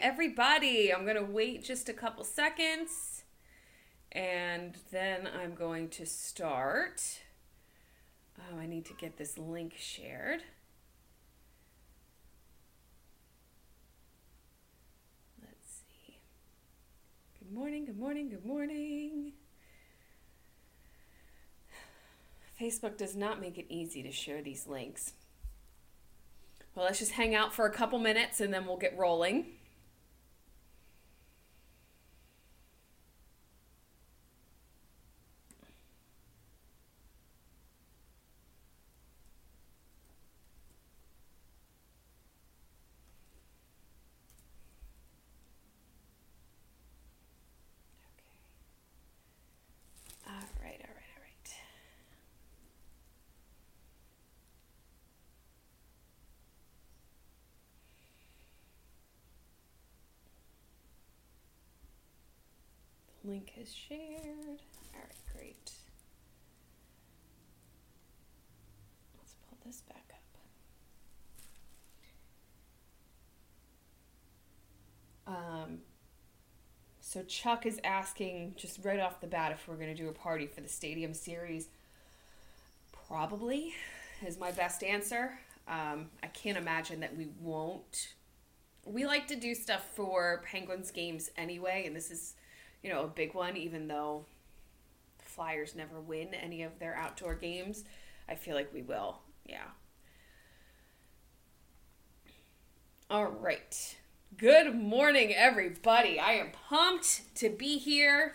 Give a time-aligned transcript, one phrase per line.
[0.00, 0.92] everybody.
[0.92, 3.24] I'm going to wait just a couple seconds
[4.12, 7.02] and then I'm going to start.
[8.38, 10.42] Oh, I need to get this link shared.
[15.42, 16.16] Let's see.
[17.38, 19.32] Good morning, good morning, good morning.
[22.60, 25.12] Facebook does not make it easy to share these links.
[26.74, 29.38] Well, let's just hang out for a couple minutes and then we'll get rolling.
[29.38, 29.46] Okay.
[50.26, 50.32] All
[50.62, 51.54] right, all right, all right.
[63.19, 64.60] The link is shared.
[64.92, 65.70] All right, great.
[69.16, 70.12] Let's pull this back
[75.28, 75.36] up.
[75.36, 75.78] Um,
[77.00, 80.12] so Chuck is asking just right off the bat if we're going to do a
[80.12, 81.68] party for the Stadium Series.
[83.06, 83.74] Probably
[84.26, 85.38] is my best answer.
[85.68, 88.14] Um, I can't imagine that we won't.
[88.84, 92.34] We like to do stuff for Penguins games anyway, and this is,
[92.82, 93.56] you know, a big one.
[93.56, 94.24] Even though
[95.18, 97.84] the Flyers never win any of their outdoor games,
[98.28, 99.20] I feel like we will.
[99.44, 99.68] Yeah.
[103.10, 103.96] All right.
[104.36, 106.20] Good morning, everybody.
[106.20, 108.34] I am pumped to be here.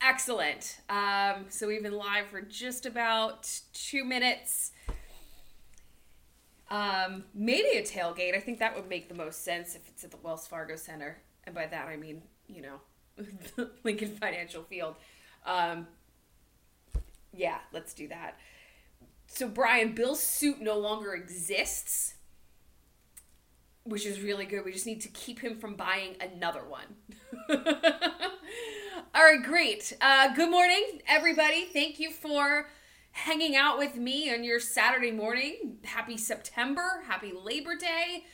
[0.00, 0.78] Excellent.
[0.88, 4.70] Um, so we've been live for just about two minutes.
[6.70, 8.36] Um, maybe a tailgate.
[8.36, 11.18] I think that would make the most sense if it's at the Wells Fargo Center.
[11.44, 14.96] And by that, I mean, you know, Lincoln Financial Field.
[15.44, 15.86] Um,
[17.32, 18.38] yeah, let's do that.
[19.28, 22.14] So, Brian, Bill's suit no longer exists
[23.86, 24.64] which is really good.
[24.64, 26.96] We just need to keep him from buying another one.
[29.14, 29.96] All right, great.
[30.00, 31.64] Uh, good morning, everybody.
[31.66, 32.68] Thank you for
[33.12, 35.78] hanging out with me on your Saturday morning.
[35.84, 37.04] Happy September.
[37.06, 38.24] Happy Labor Day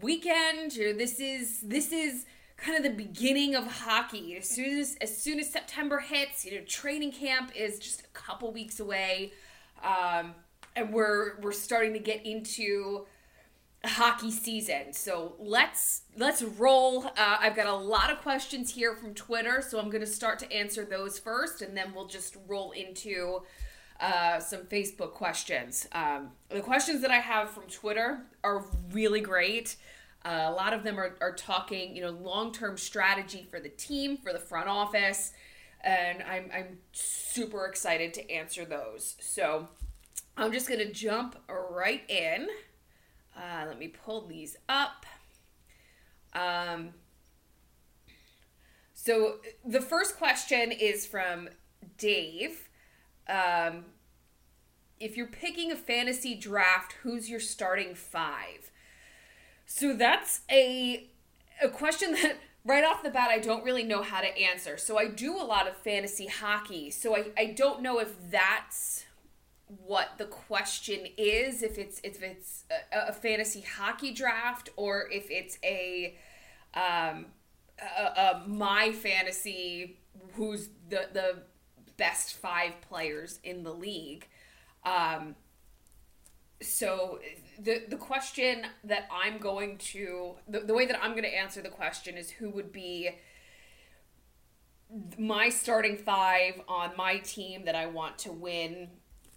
[0.00, 0.70] weekend.
[0.70, 2.24] This is this is
[2.64, 4.36] kind of the beginning of hockey.
[4.36, 8.06] As soon as as soon as September hits, you know, training camp is just a
[8.14, 9.32] couple weeks away,
[9.82, 10.34] um,
[10.74, 13.06] and we're we're starting to get into
[13.84, 14.92] hockey season.
[14.92, 17.04] So let's let's roll.
[17.04, 20.38] Uh, I've got a lot of questions here from Twitter, so I'm going to start
[20.38, 23.42] to answer those first, and then we'll just roll into
[24.00, 25.86] uh, some Facebook questions.
[25.92, 29.76] Um, the questions that I have from Twitter are really great.
[30.24, 33.68] Uh, a lot of them are, are talking, you know, long term strategy for the
[33.68, 35.32] team, for the front office,
[35.82, 39.16] and I'm I'm super excited to answer those.
[39.20, 39.68] So
[40.36, 42.48] I'm just going to jump right in.
[43.36, 45.04] Uh, let me pull these up.
[46.32, 46.90] Um,
[48.94, 51.48] so the first question is from
[51.98, 52.68] Dave.
[53.28, 53.84] Um,
[54.98, 58.70] if you're picking a fantasy draft, who's your starting five?
[59.66, 61.08] So that's a
[61.62, 64.76] a question that right off the bat I don't really know how to answer.
[64.76, 66.90] So I do a lot of fantasy hockey.
[66.90, 69.04] So I, I don't know if that's
[69.66, 75.30] what the question is if it's if it's a, a fantasy hockey draft or if
[75.30, 76.16] it's a
[76.74, 77.26] um
[77.80, 79.98] a, my fantasy
[80.34, 81.38] who's the the
[81.96, 84.28] best five players in the league
[84.84, 85.34] um
[86.64, 87.18] so
[87.58, 91.62] the the question that I'm going to the, the way that I'm going to answer
[91.62, 93.10] the question is who would be
[95.18, 98.88] my starting five on my team that I want to win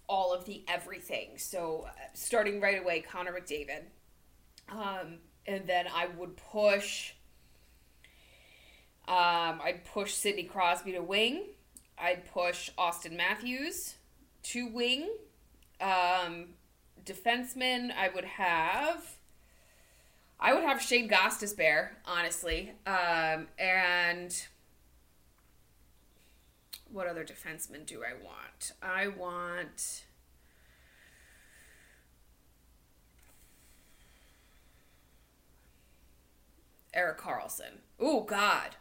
[0.08, 1.36] all of the everything.
[1.36, 3.82] So starting right away, Connor McDavid.
[4.68, 7.12] Um, and then I would push.
[9.06, 11.44] Um, I'd push Sidney Crosby to wing.
[11.98, 13.96] I'd push Auston Matthews
[14.44, 15.08] to wing.
[15.80, 16.48] Um,
[17.08, 19.16] defenseman, I would have.
[20.40, 22.72] I would have Shane Gostisbehere, honestly.
[22.86, 24.46] Um, and
[26.90, 28.72] what other defenseman do I want?
[28.82, 30.04] I want.
[36.94, 37.80] Erik Karlsson.
[37.98, 38.76] Oh, God.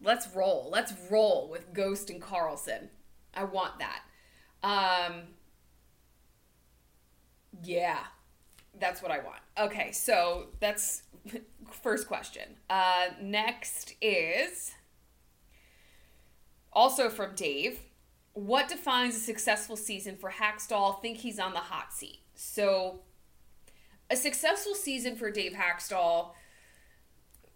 [0.00, 0.68] Let's roll.
[0.70, 2.88] Let's roll with Ghost and Karlsson.
[3.32, 4.02] I want that.
[4.62, 5.22] Um,
[7.64, 8.00] yeah,
[8.78, 9.40] that's what I want.
[9.58, 11.02] Okay, so that's
[11.70, 12.56] first question.
[12.68, 14.72] Uh, next is
[16.72, 17.80] also from Dave.
[18.34, 21.00] What defines a successful season for Hakstol?
[21.00, 22.18] Think he's on the hot seat.
[22.34, 23.00] So,
[24.10, 26.32] a successful season for Dave Hakstol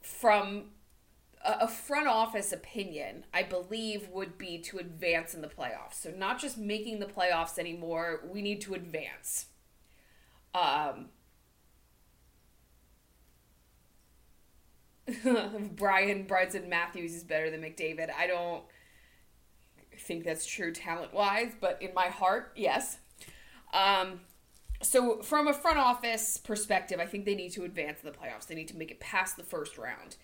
[0.01, 0.71] from
[1.43, 5.95] a front office opinion, I believe, would be to advance in the playoffs.
[5.95, 9.47] So not just making the playoffs anymore, we need to advance.
[10.55, 11.07] Um,
[15.77, 18.11] Brian Brunson Matthews is better than McDavid.
[18.17, 18.63] I don't
[19.99, 22.99] think that's true talent wise, but in my heart, yes.
[23.73, 24.21] Um,
[24.83, 28.47] so from a front office perspective, I think they need to advance the playoffs.
[28.47, 30.17] They need to make it past the first round.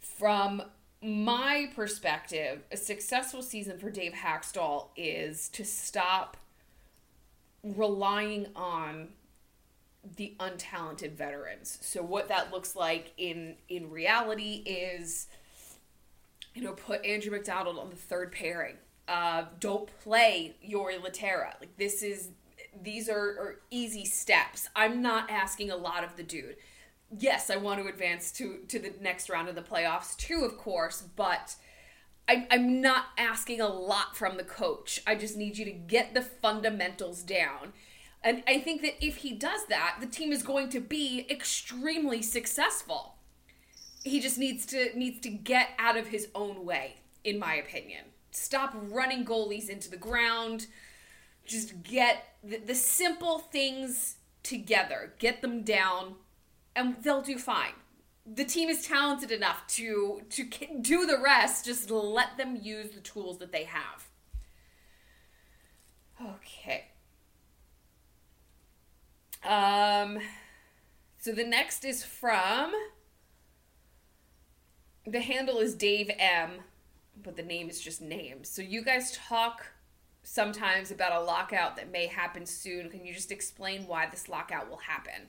[0.00, 0.62] From
[1.00, 6.36] my perspective, a successful season for Dave Hakstol is to stop
[7.62, 9.08] relying on
[10.16, 11.78] the untalented veterans.
[11.80, 15.28] So what that looks like in in reality is
[16.54, 18.76] you know, put Andrew MacDonald on the third pairing.
[19.06, 21.58] Uh, don't play Jori Lehtera.
[21.60, 22.30] Like this is
[22.82, 24.68] these are, are easy steps.
[24.74, 26.56] I'm not asking a lot of the dude.
[27.16, 30.56] Yes, I want to advance to to the next round of the playoffs too, of
[30.56, 31.56] course, but
[32.26, 35.00] I'm, I'm not asking a lot from the coach.
[35.06, 37.74] I just need you to get the fundamentals down.
[38.24, 42.22] And I think that if he does that, the team is going to be extremely
[42.22, 43.16] successful.
[44.02, 48.06] He just needs to needs to get out of his own way, in my opinion.
[48.30, 50.66] Stop running goalies into the ground.
[51.44, 55.12] Just get the, the simple things together.
[55.18, 56.14] Get them down
[56.74, 57.74] and they'll do fine.
[58.26, 60.48] The team is talented enough to to
[60.80, 61.66] do the rest.
[61.66, 64.08] Just let them use the tools that they have.
[66.22, 66.86] Okay.
[69.44, 70.18] Um,
[71.18, 72.72] so the next is from.
[75.06, 76.50] The handle is Dave M,
[77.22, 78.48] but the name is just names.
[78.48, 79.66] So you guys talk
[80.22, 82.88] sometimes about a lockout that may happen soon.
[82.88, 85.28] Can you just explain why this lockout will happen?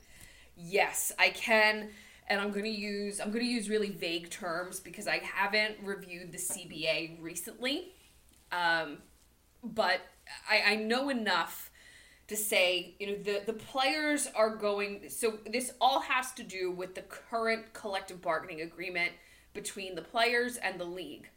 [0.55, 1.89] Yes, I can
[2.27, 5.75] and I'm going to use I'm going to use really vague terms because I haven't
[5.83, 7.93] reviewed the CBA recently.
[8.51, 8.99] Um,
[9.63, 10.01] but
[10.49, 11.71] I, I know enough
[12.27, 16.71] to say, you know, the, the players are going, so this all has to do
[16.71, 19.11] with the current collective bargaining agreement
[19.53, 21.29] between the players and the league.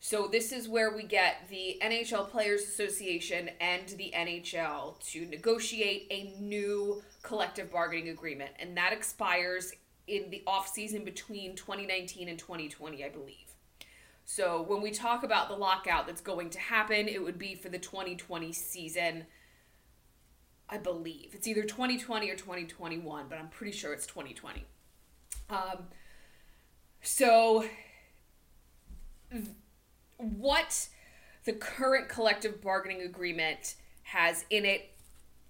[0.00, 6.06] So this is where we get the NHL Players Association and the NHL to negotiate
[6.10, 9.72] a new collective bargaining agreement, and that expires
[10.06, 13.54] in the off season between 2019 and 2020, I believe.
[14.24, 17.68] So when we talk about the lockout that's going to happen, it would be for
[17.68, 19.26] the 2020 season
[20.70, 21.30] I believe.
[21.32, 24.64] It's either 2020 or 2021, but I'm pretty sure it's 2020.
[25.50, 25.86] Um,
[27.00, 27.64] so,
[30.18, 30.88] what
[31.44, 34.90] the current collective bargaining agreement has in it,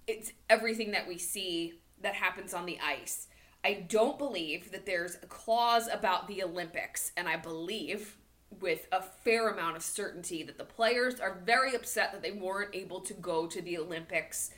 [0.07, 3.27] it's everything that we see that happens on the ice.
[3.63, 8.17] I don't believe that there's a clause about the Olympics, and I believe
[8.61, 12.73] with a fair amount of certainty that the players are very upset that they weren't
[12.73, 14.51] able to go to the Olympics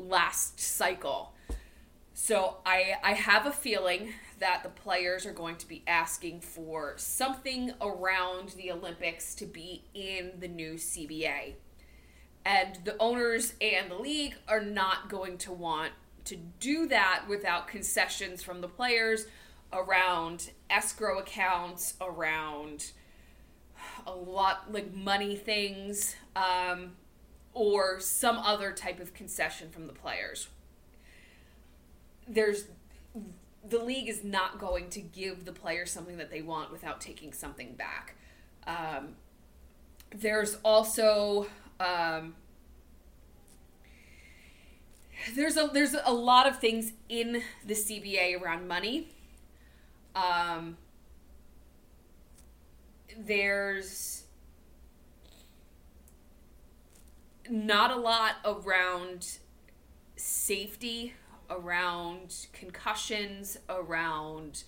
[0.00, 1.34] last cycle.
[2.14, 6.94] So I I have a feeling that the players are going to be asking for
[6.96, 11.54] something around the Olympics to be in the new CBA.
[12.44, 15.92] And the owners and the league are not going to want
[16.24, 19.26] to do that without concessions from the players
[19.72, 22.92] around escrow accounts, around
[24.06, 26.16] a lot like money things.
[26.34, 26.92] Um,
[27.52, 30.48] or some other type of concession from the players.
[32.28, 32.66] There's
[33.68, 37.32] the league is not going to give the players something that they want without taking
[37.32, 38.14] something back.
[38.66, 39.16] Um,
[40.14, 41.46] there's also
[41.78, 42.34] um,
[45.34, 49.08] there's a there's a lot of things in the CBA around money.
[50.14, 50.76] Um,
[53.16, 54.24] there's
[57.48, 59.38] not a lot around
[60.16, 61.14] safety
[61.50, 64.62] around concussions, around,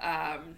[0.00, 0.56] um,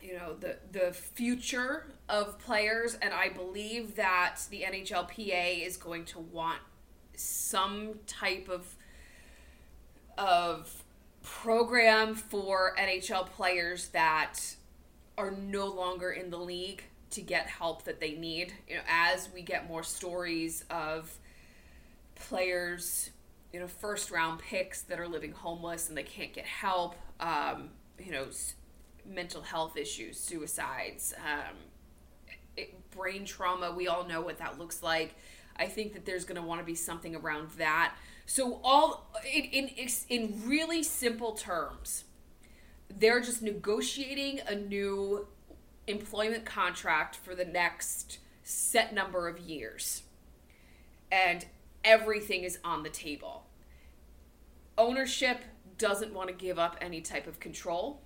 [0.00, 6.04] you know, the the future of players, and I believe that the NHLPA is going
[6.06, 6.60] to want
[7.16, 8.76] some type of
[10.16, 10.84] of
[11.22, 14.38] program for NHL players that
[15.18, 18.52] are no longer in the league to get help that they need.
[18.68, 21.10] You know, as we get more stories of
[22.14, 23.10] players,
[23.52, 27.70] you know, first round picks that are living homeless and they can't get help, um,
[27.98, 28.54] you know, s-
[29.04, 31.56] mental health issues, suicides, um,
[32.56, 35.14] it, brain trauma, we all know what that looks like.
[35.56, 37.94] I think that there's going to want to be something around that.
[38.26, 42.04] So all in in in really simple terms,
[42.88, 45.26] they're just negotiating a new
[45.86, 50.02] employment contract for the next set number of years.
[51.10, 51.46] And
[51.84, 53.46] everything is on the table.
[54.78, 55.40] Ownership
[55.78, 58.02] doesn't want to give up any type of control.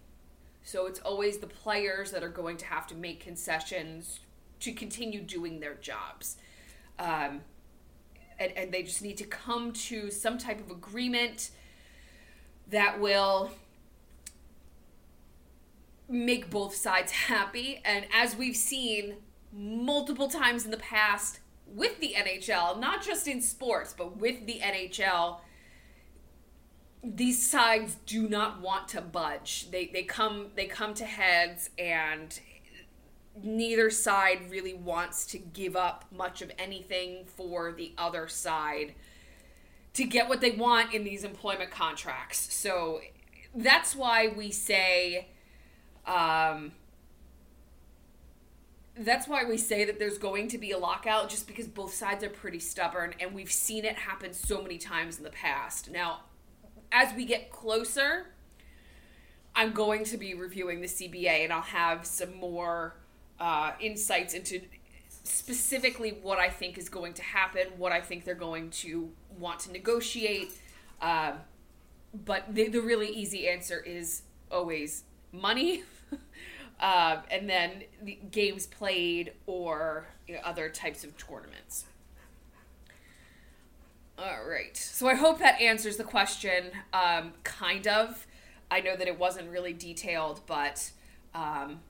[0.63, 4.21] So it's always the players that are going to have to make concessions
[4.61, 6.37] to continue doing their jobs.
[6.99, 7.43] Um,
[8.39, 11.51] and, and they just need to come to some type of agreement
[12.69, 13.51] that will
[16.09, 17.81] make both sides happy.
[17.85, 19.17] And as we've seen
[19.53, 24.61] multiple times in the past with the NHL, not just in sports, but with the
[24.61, 25.39] NHL,
[27.03, 29.71] these sides do not want to budge.
[29.71, 32.39] They they come they come to heads and
[33.43, 38.95] neither side really wants to give up much of anything for the other side
[39.93, 42.55] to get what they want in these employment contracts.
[42.55, 43.01] So
[43.55, 45.29] that's why we say
[46.07, 46.73] um,
[48.97, 52.23] that's why we say that there's going to be a lockout just because both sides
[52.23, 55.91] are pretty stubborn and we've seen it happen so many times in the past.
[55.91, 56.21] Now,
[56.93, 58.27] as we get closer,
[59.57, 62.95] I'm going to be reviewing the CBA and I'll have some more
[63.41, 64.61] uh, insights into
[65.25, 69.61] specifically what I think is going to happen, what I think they're going to want
[69.61, 70.53] to negotiate.
[71.01, 71.33] Uh,
[72.25, 75.83] but the, the really easy answer is always money.
[76.81, 81.85] uh, and then the games played or you know, other types of tournaments.
[84.19, 84.77] All right.
[84.77, 88.27] So I hope that answers the question, um, kind of.
[88.71, 90.91] I know that it wasn't really detailed, but
[91.35, 91.81] um,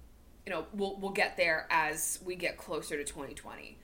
[0.47, 3.77] you know we'll we'll get there as we get closer to 2020.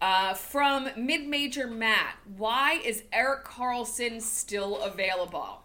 [0.00, 5.62] Uh, from mid major Matt, why is Erik Karlsson still available?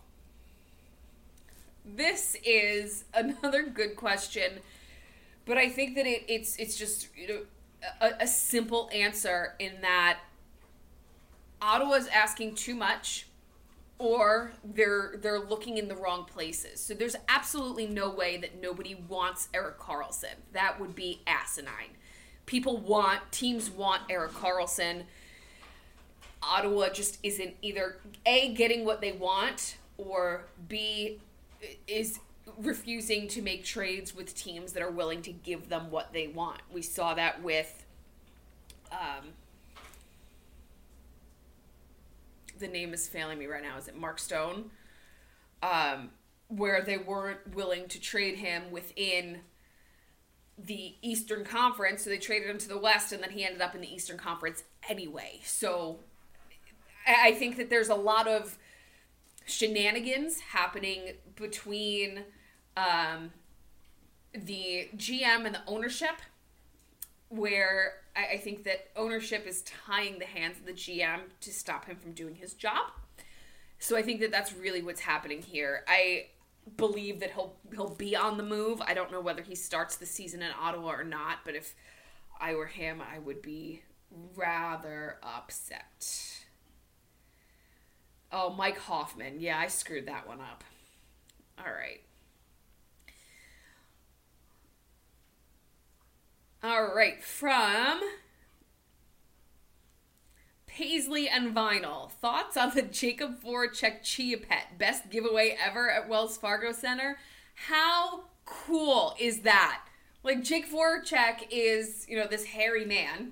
[1.86, 4.60] This is another good question,
[5.46, 7.40] but I think that it, it's it's just you know
[8.02, 10.20] a, a simple answer in that
[11.62, 13.28] Ottawa's asking too much
[13.98, 16.80] or they're they're looking in the wrong places.
[16.80, 20.36] So there's absolutely no way that nobody wants Erik Karlsson.
[20.54, 21.96] That would be asinine.
[22.46, 25.04] People want teams want Erik Karlsson.
[26.44, 31.20] Ottawa just isn't either A getting what they want or B
[31.88, 32.20] is
[32.58, 36.62] refusing to make trades with teams that are willing to give them what they want.
[36.72, 37.86] We saw that with
[38.92, 39.30] um,
[42.60, 43.78] the name is failing me right now.
[43.78, 44.72] Is it Mark Stone?
[45.64, 46.12] Um,
[46.48, 49.40] where they weren't willing to trade him within
[50.58, 53.76] the Eastern Conference, so they traded him to the West, and then he ended up
[53.76, 55.40] in the Eastern Conference anyway.
[55.44, 56.00] So
[57.08, 58.58] I I think that there's a lot of
[59.46, 62.24] shenanigans happening between
[62.76, 63.32] um,
[64.34, 66.22] the GM and the ownership,
[67.30, 71.86] where I, I think that ownership is tying the hands of the GM to stop
[71.86, 72.92] him from doing his job.
[73.80, 75.84] So I think that that's really what's happening here.
[75.88, 76.28] I
[76.78, 78.82] believe that he'll he'll be on the move.
[78.82, 81.76] I don't know whether he starts the season in Ottawa or not, but if
[82.40, 83.84] I were him, I would be
[84.36, 86.45] rather upset.
[88.38, 89.40] Oh, Mike Hoffman.
[89.40, 90.66] Yeah, I screwed that one up.
[91.58, 92.02] All right.
[96.62, 98.02] All right, from
[100.68, 102.12] Paisley and Vinyl.
[102.12, 107.18] Thoughts on the Jakub Voracek Chia Pet best giveaway ever at Wells Fargo Center?
[107.70, 109.86] How cool is that?
[110.24, 113.32] Like Jake Voracek is, you know, this hairy man,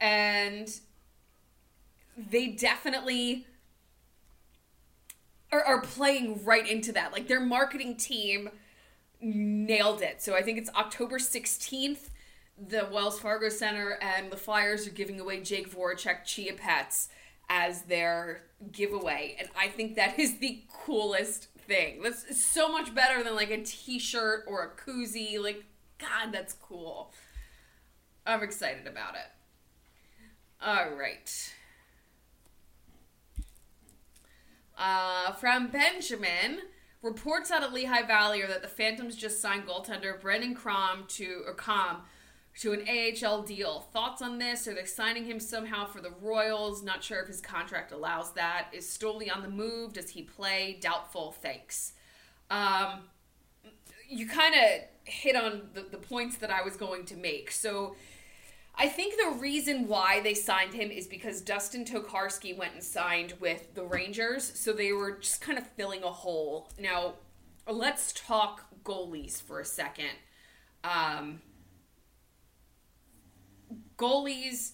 [0.00, 0.74] and
[2.16, 3.46] they definitely
[5.52, 7.12] are, are playing right into that.
[7.12, 8.50] Like their marketing team
[9.20, 10.20] nailed it.
[10.22, 12.08] So I think it's October 16th.
[12.68, 17.08] The Wells Fargo Center and the Flyers are giving away Jake Voracek Chia Pets
[17.48, 22.02] as their giveaway, and I think that is the coolest thing.
[22.02, 25.42] That's so much better than like a T-shirt or a koozie.
[25.42, 25.64] Like,
[25.98, 27.12] God, that's cool.
[28.26, 29.30] I'm excited about it.
[30.64, 31.52] All right.
[34.76, 36.60] Uh, from Benjamin,
[37.02, 41.42] reports out of Lehigh Valley are that the Phantoms just signed goaltender Brendan Crom to
[41.46, 41.98] or Komm
[42.60, 43.80] to an AHL deal.
[43.92, 44.68] Thoughts on this?
[44.68, 46.82] Are they signing him somehow for the Royals?
[46.82, 48.68] Not sure if his contract allows that.
[48.72, 49.94] Is Stoli on the move?
[49.94, 50.78] Does he play?
[50.80, 51.32] Doubtful.
[51.32, 51.92] Thanks.
[52.50, 53.04] Um,
[54.08, 57.50] you kind of hit on the, the points that I was going to make.
[57.50, 57.96] So
[58.74, 63.34] I think the reason why they signed him is because Dustin Tokarski went and signed
[63.38, 66.70] with the Rangers, so they were just kind of filling a hole.
[66.78, 67.14] Now,
[67.68, 70.10] let's talk goalies for a second.
[70.84, 71.42] Um,
[73.96, 74.72] goalies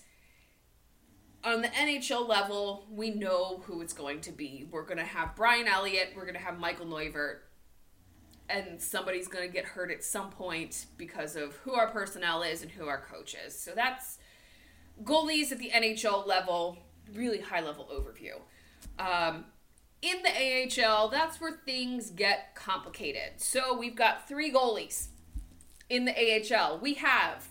[1.44, 4.66] on the NHL level, we know who it's going to be.
[4.70, 7.38] We're going to have Brian Elliott, we're going to have Michael Neuvirth,
[8.48, 12.62] and somebody's going to get hurt at some point because of who our personnel is
[12.62, 13.58] and who our coach is.
[13.58, 14.18] So that's
[15.04, 16.78] goalies at the NHL level,
[17.14, 18.40] really high level overview.
[18.98, 19.46] Um,
[20.00, 23.32] in the AHL, that's where things get complicated.
[23.38, 25.08] So we've got three goalies
[25.90, 26.78] in the AHL.
[26.78, 27.48] We have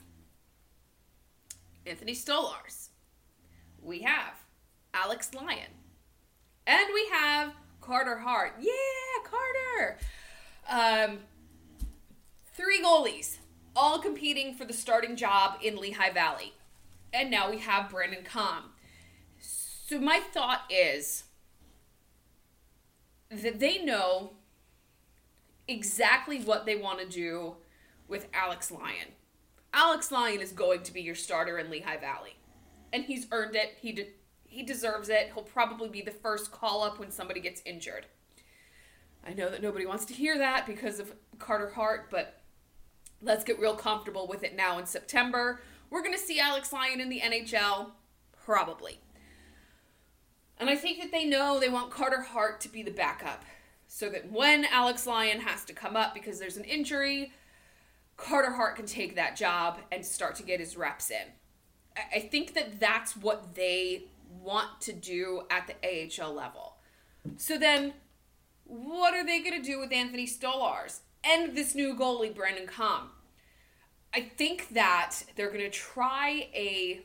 [1.86, 2.90] Anthony Stolarz.
[3.82, 4.34] We have
[4.94, 5.72] Alex Lyon.
[6.66, 8.56] And we have Carter Hart.
[8.60, 8.72] Yeah,
[9.24, 9.98] Carter.
[10.70, 11.20] Um,
[12.54, 13.38] three goalies,
[13.76, 16.54] all competing for the starting job in Lehigh Valley.
[17.14, 18.64] And now we have Branden Komm.
[19.40, 21.24] So my thought is
[23.32, 24.32] that they know
[25.68, 27.56] exactly what they want to do
[28.08, 29.14] with Alex Lyon.
[29.74, 32.38] Alex Lyon is going to be your starter in Lehigh Valley.
[32.94, 33.78] And he's earned it.
[33.80, 35.32] He de- he deserves it.
[35.34, 38.06] He'll probably be the first call up when somebody gets injured.
[39.28, 42.40] I know that nobody wants to hear that because of Carter Hart, but
[43.22, 45.60] let's get real comfortable with it now in September.
[45.90, 47.92] We're going to see Alex Lyon in the NHL,
[48.46, 49.00] probably.
[50.58, 53.44] And I think that they know they want Carter Hart to be the backup
[53.88, 57.34] so that when Alex Lyon has to come up because there's an injury,
[58.16, 61.28] Carter Hart can take that job and start to get his reps in.
[62.16, 64.06] I think that that's what they
[64.42, 66.78] want to do at the AHL level.
[67.38, 67.94] So then
[68.68, 73.08] what are they going to do with Anthony Stolarz and this new goalie, Branden Komm?
[74.14, 77.02] I think that they're going to try a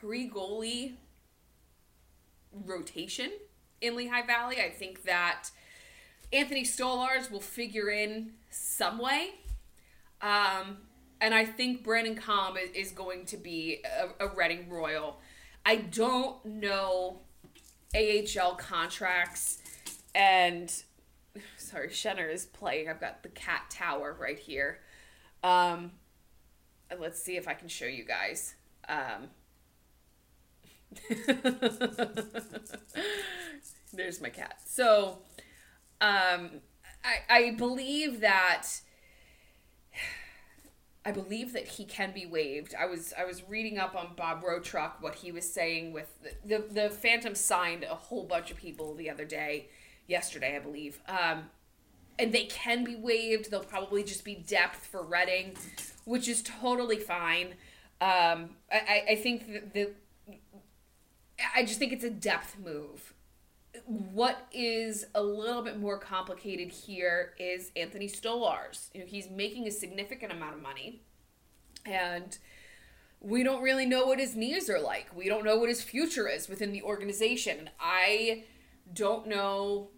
[0.00, 0.94] three goalie
[2.52, 3.30] rotation
[3.80, 4.56] in Lehigh Valley.
[4.60, 5.50] I think that
[6.32, 9.30] Anthony Stolarz will figure in some way.
[10.20, 10.78] Um,
[11.20, 13.82] and I think Branden Komm is going to be
[14.20, 15.20] a, a Reading Royal.
[15.66, 17.20] I don't know
[17.94, 19.58] AHL contracts
[20.14, 20.72] and
[21.56, 22.88] sorry, Shenner is playing.
[22.88, 24.80] I've got the cat tower right here.
[25.42, 25.92] Um,
[26.98, 28.54] let's see if I can show you guys.
[28.88, 29.30] Um,
[33.92, 34.58] there's my cat.
[34.64, 35.18] So,
[36.00, 36.60] um,
[37.04, 38.68] I, I believe that
[41.06, 42.74] I believe that he can be waived.
[42.78, 46.58] I was I was reading up on Bob Rotruck what he was saying with the
[46.58, 49.68] the, the Phantom signed a whole bunch of people the other day
[50.06, 51.00] yesterday, I believe.
[51.08, 51.50] Um,
[52.18, 53.50] and they can be waived.
[53.50, 55.56] They'll probably just be depth for Reading,
[56.04, 57.54] which is totally fine.
[58.00, 59.90] Um, I, I think that the
[61.54, 63.14] I just think it's a depth move.
[63.86, 68.88] What is a little bit more complicated here is Anthony Stolarz.
[68.94, 71.02] You know, he's making a significant amount of money,
[71.84, 72.38] and
[73.20, 75.08] we don't really know what his knees are like.
[75.16, 77.70] We don't know what his future is within the organization.
[77.80, 78.44] I
[78.92, 79.88] don't know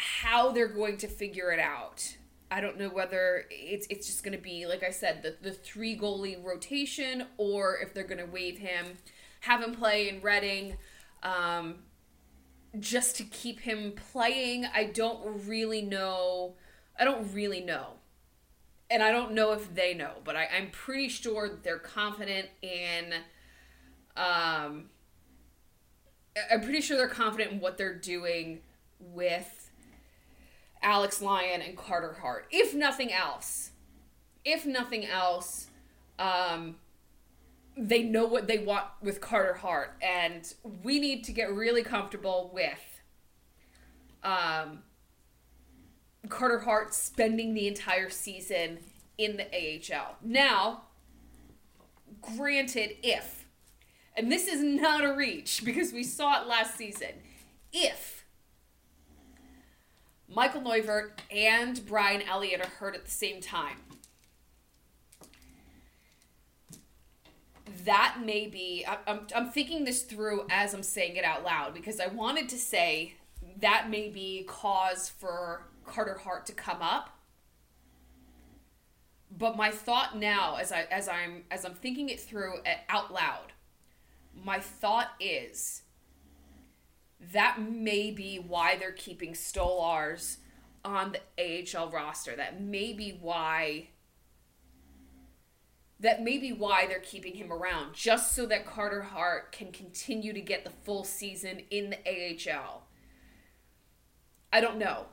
[0.00, 2.16] how they're going to figure it out.
[2.50, 5.52] I don't know whether it's it's just going to be like I said the the
[5.52, 8.98] three goalie rotation or if they're going to waive him,
[9.40, 10.76] have him play in Reading,
[11.22, 11.76] um,
[12.78, 14.66] just to keep him playing.
[14.74, 16.54] I don't really know.
[16.98, 17.94] I don't really know,
[18.90, 23.14] and I don't know if they know, but I, I'm pretty sure they're confident in.
[24.16, 24.86] Um,
[26.50, 28.60] I'm pretty sure they're confident in what they're doing
[28.98, 29.59] with
[30.82, 32.46] Alex Lyon and Carter Hart.
[32.50, 33.70] If nothing else,
[34.44, 35.66] if nothing else,
[36.18, 36.76] um,
[37.76, 42.50] they know what they want with Carter Hart, and we need to get really comfortable
[42.52, 43.00] with
[44.22, 44.82] um,
[46.28, 48.78] Carter Hart spending the entire season
[49.18, 50.16] in the AHL.
[50.22, 50.82] Now,
[52.20, 53.40] granted, if
[54.16, 57.12] and this is not a reach because we saw it last season.
[57.72, 58.19] If
[60.32, 63.78] Michael Neuvirth and Brian Elliott are hurt at the same time,
[67.84, 68.86] that may be.
[69.06, 72.58] I'm, I'm thinking this through as I'm saying it out loud because I wanted to
[72.58, 73.14] say
[73.58, 77.10] that may be cause for Carter Hart to come up.
[79.36, 83.12] But my thought now, as I as I'm as I'm thinking it through eh, out
[83.12, 83.52] loud,
[84.44, 85.82] my thought is
[87.32, 90.38] that may be why they're keeping Stolarz
[90.84, 92.34] on the AHL roster.
[92.34, 93.88] That may be why
[96.00, 100.32] that may be why they're keeping him around, just so that Carter Hart can continue
[100.32, 102.84] to get the full season in the AHL.
[104.50, 105.04] I don't know,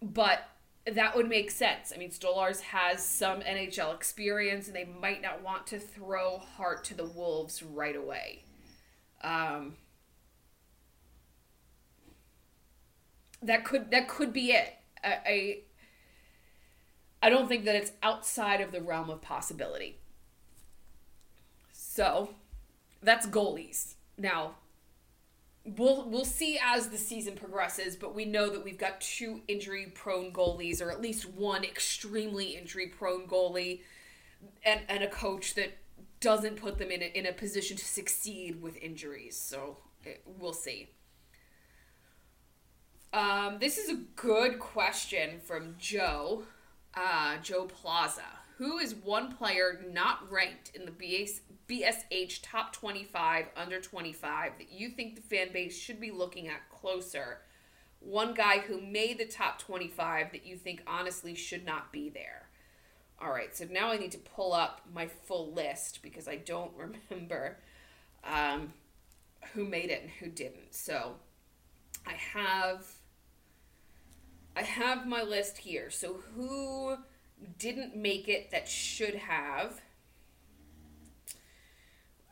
[0.00, 0.48] but
[0.86, 1.92] that would make sense.
[1.94, 6.84] I mean, Stolarz has some NHL experience, and they might not want to throw Hart
[6.84, 8.44] to the Wolves right away.
[9.22, 9.74] Um,
[13.42, 14.74] that could that could be it.
[15.02, 15.58] I, I
[17.22, 19.98] I don't think that it's outside of the realm of possibility.
[21.72, 22.34] So,
[23.02, 23.94] that's goalies.
[24.16, 24.54] Now,
[25.64, 29.86] we'll we'll see as the season progresses, but we know that we've got two injury
[29.94, 33.80] prone goalies, or at least one extremely injury prone goalie,
[34.64, 35.76] and and a coach that
[36.20, 39.36] doesn't put them in a, in a position to succeed with injuries.
[39.36, 40.90] So it, we'll see.
[43.12, 46.44] Um, this is a good question from Joe,
[46.94, 48.22] uh, Joe Plaza.
[48.58, 54.70] Who is one player not ranked in the BS, BSH top 25 under 25 that
[54.70, 57.38] you think the fan base should be looking at closer?
[57.98, 62.48] One guy who made the top 25 that you think honestly should not be there.
[63.20, 66.72] All right, so now I need to pull up my full list because I don't
[67.10, 67.58] remember
[68.22, 68.72] um,
[69.52, 70.74] who made it and who didn't.
[70.74, 71.16] So
[72.06, 72.86] I have
[74.56, 75.90] I have my list here.
[75.90, 76.96] So who
[77.58, 79.80] didn't make it that should have?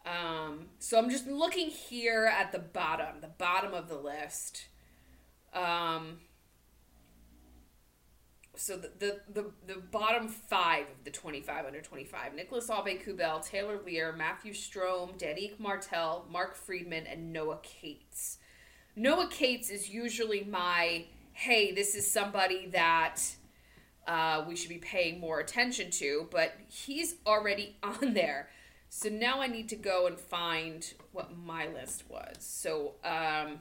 [0.04, 4.66] Um, so I'm just looking here at the bottom, the bottom of the list.
[5.52, 6.20] Um,
[8.58, 13.78] so the, the, the, the bottom five of the 25 under 25 Nicolas Aube-Kubel, Taylor
[13.78, 18.38] Leier, Matthew Strome, Danick Martel, Mark Friedman, and Noah Cates.
[18.96, 21.04] Noah Cates is usually my
[21.38, 23.20] hey, this is somebody that
[24.08, 28.48] uh, we should be paying more attention to, but he's already on there.
[28.88, 32.38] So now I need to go and find what my list was.
[32.40, 33.60] So, um,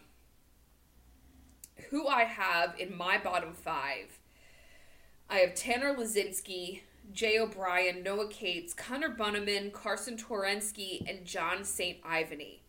[1.91, 4.17] who I have in my bottom five
[5.29, 6.81] I have Tanner Laczynski,
[7.13, 12.01] Jay O'Brien, Noah Cates, Connor Bunnaman, Carson Twarynski, and John St.
[12.01, 12.59] Ivany.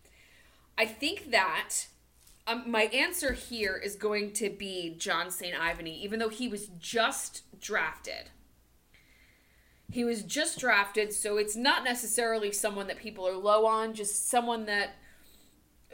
[0.76, 1.86] I think that
[2.48, 5.54] um, my answer here is going to be John St.
[5.54, 8.30] Ivany, even though he was just drafted.
[9.90, 14.28] He was just drafted, so it's not necessarily someone that people are low on, just
[14.28, 14.96] someone that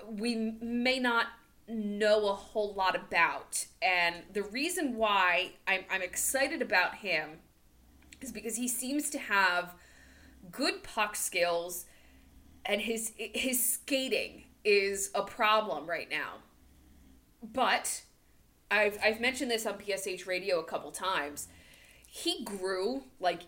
[0.08, 1.26] we may not
[1.68, 3.66] know a whole lot about.
[3.82, 7.40] And the reason why I'm, I'm excited about him
[8.20, 9.74] is because he seems to have
[10.50, 11.86] good puck skills
[12.64, 16.38] and his his skating is a problem right now.
[17.42, 18.02] But
[18.70, 21.48] I've I've mentioned this on BSH radio a couple times.
[22.06, 23.42] He grew like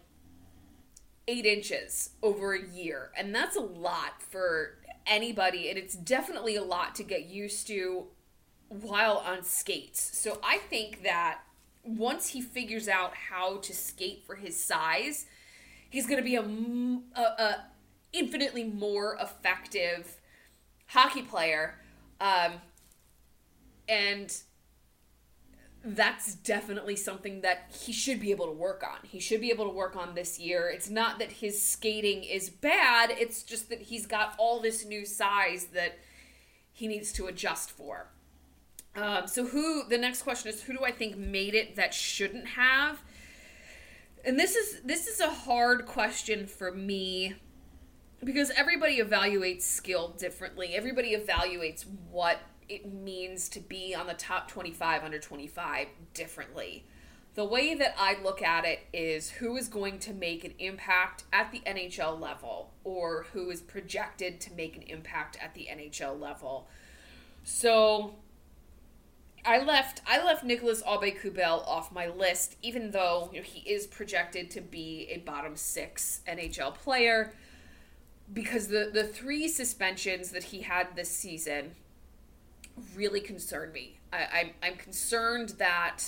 [1.29, 6.63] eight inches over a year, and that's a lot for anybody, and it's definitely a
[6.63, 8.07] lot to get used to
[8.69, 10.19] while on skates.
[10.19, 11.41] So I think that
[11.85, 15.27] once he figures out how to skate for his size,
[15.89, 17.65] he's going to be a, a, a,
[18.13, 20.21] infinitely more effective
[20.87, 21.75] hockey player.
[22.21, 22.55] Um,
[23.89, 24.35] and
[25.85, 28.99] that's definitely something that he should be able to work on.
[29.05, 30.69] He should be able to work on this year.
[30.69, 35.07] It's not that his skating is bad, it's just that he's got all this new
[35.07, 35.99] size that
[36.73, 38.09] he needs to adjust for.
[38.97, 42.49] Um, so who the next question is who do I think made it that shouldn't
[42.49, 43.01] have?
[44.25, 47.35] And this is this is a hard question for me
[48.25, 50.75] because everybody evaluates skill differently.
[50.75, 56.85] Everybody evaluates what it means to be on the top 25 under 25 differently.
[57.35, 61.25] The way that I look at it is who is going to make an impact
[61.33, 66.19] at the NHL level or who is projected to make an impact at the NHL
[66.19, 66.67] level.
[67.45, 68.15] So
[69.45, 73.87] I left I left Nicolas Aube-Kubel off my list, even though you know, he is
[73.87, 77.35] projected to be a bottom six NHL player.
[78.33, 81.73] Because the the three suspensions that he had this season
[82.95, 83.99] really concern me.
[84.13, 86.03] I, I'm I'm concerned that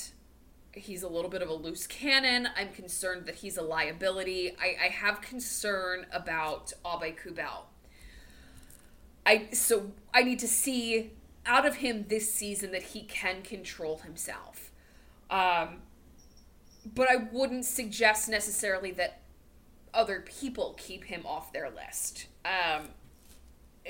[0.73, 2.49] he's a little bit of a loose cannon.
[2.57, 4.57] I'm concerned that he's a liability.
[4.61, 7.67] I, I have concern about Aube-Kubel.
[9.27, 11.13] I so I need to see
[11.47, 14.71] out of him this season that he can control himself.
[15.31, 15.83] Um,
[16.95, 19.18] but I wouldn't suggest necessarily that
[19.99, 22.29] other people keep him off their list.
[22.45, 22.91] Um,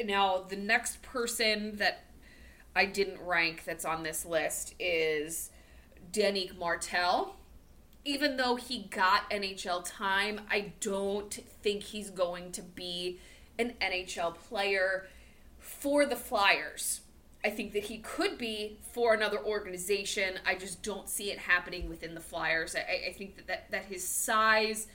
[0.07, 2.05] now, the next person that
[2.75, 5.51] I didn't rank that's on this list is
[6.11, 7.37] Danick Martel.
[8.07, 13.21] Even though he got NHL time, I don't think he's going to be
[13.59, 15.09] an NHL player
[15.59, 17.03] for the Flyers.
[17.45, 20.39] I think that he could be for another organization.
[20.47, 22.75] I just don't see it happening within the Flyers.
[22.75, 24.87] I, I think that, that, that his size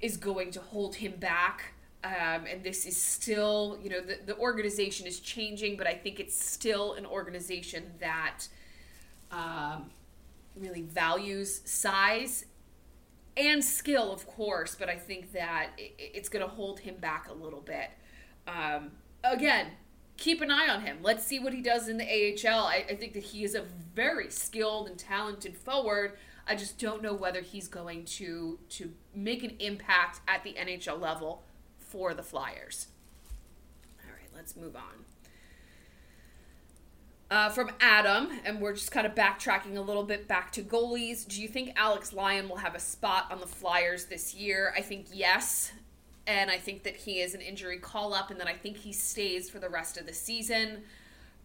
[0.00, 1.74] is going to hold him back.
[2.04, 6.20] Um, and this is still, you know, the, the organization is changing, but I think
[6.20, 8.44] it's still an organization that
[9.32, 9.90] um,
[10.56, 12.44] really values size
[13.36, 17.28] and skill, of course, but I think that it, it's going to hold him back
[17.28, 17.90] a little bit.
[18.46, 18.92] Um,
[19.24, 19.68] again,
[20.16, 20.98] keep an eye on him.
[21.02, 22.64] Let's see what he does in the AHL.
[22.64, 23.62] I, I think that he is a
[23.94, 26.18] very skilled and talented forward.
[26.48, 31.00] I just don't know whether he's going to to make an impact at the NHL
[31.00, 31.42] level
[31.78, 32.88] for the Flyers.
[34.04, 35.04] All right, let's move on.
[37.30, 41.28] Uh, from Adam, and we're just kind of backtracking a little bit back to goalies.
[41.28, 44.72] Do you think Alex Lyon will have a spot on the Flyers this year?
[44.74, 45.72] I think yes.
[46.26, 48.94] And I think that he is an injury call up, and that I think he
[48.94, 50.84] stays for the rest of the season.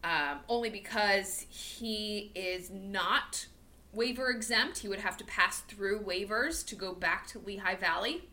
[0.06, 3.46] Um, only because he is not
[3.94, 4.80] waiver exempt.
[4.80, 8.28] He would have to pass through waivers to go back to Lehigh Valley.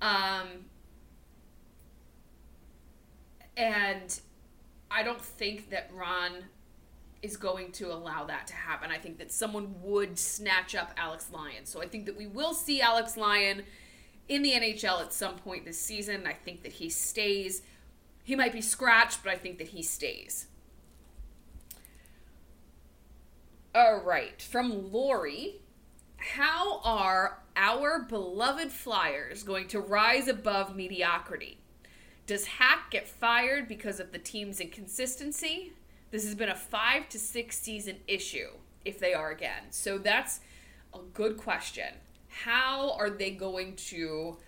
[0.00, 0.66] Um,
[3.56, 4.20] and
[4.90, 6.44] I don't think that Ron
[7.22, 8.90] is going to allow that to happen.
[8.90, 11.64] I think that someone would snatch up Alex Lyon.
[11.64, 13.64] So I think that we will see Alex Lyon
[14.28, 16.26] in the NHL at some point this season.
[16.26, 17.62] I think that he stays.
[18.22, 20.47] He might be scratched, but I think that he stays.
[23.74, 25.60] All right, from Lori.
[26.16, 31.58] How are our beloved Flyers going to rise above mediocrity?
[32.26, 35.74] Does Hack get fired because of the team's inconsistency?
[36.10, 38.48] This has been a five to six season issue,
[38.86, 39.64] if they are again.
[39.70, 40.40] So that's
[40.94, 41.94] a good question.
[42.28, 44.38] How are they going to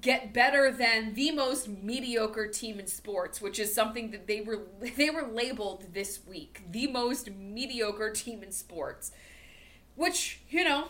[0.00, 4.62] get better than the most mediocre team in sports, which is something that they were
[4.96, 9.12] they were labeled this week, the most mediocre team in sports.
[9.96, 10.88] Which, you know,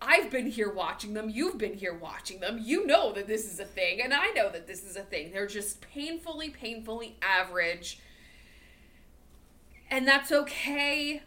[0.00, 2.58] I've been here watching them, you've been here watching them.
[2.62, 5.32] You know that this is a thing, and I know that this is a thing.
[5.32, 7.98] They're just painfully painfully average
[9.90, 11.22] and that's okay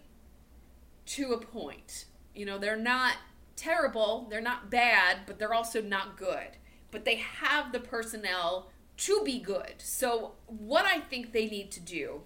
[1.07, 2.05] to a point.
[2.35, 3.15] You know, they're not
[3.55, 6.57] terrible, they're not bad, but they're also not good.
[6.91, 9.75] But they have the personnel to be good.
[9.79, 12.21] So, what I think they need to do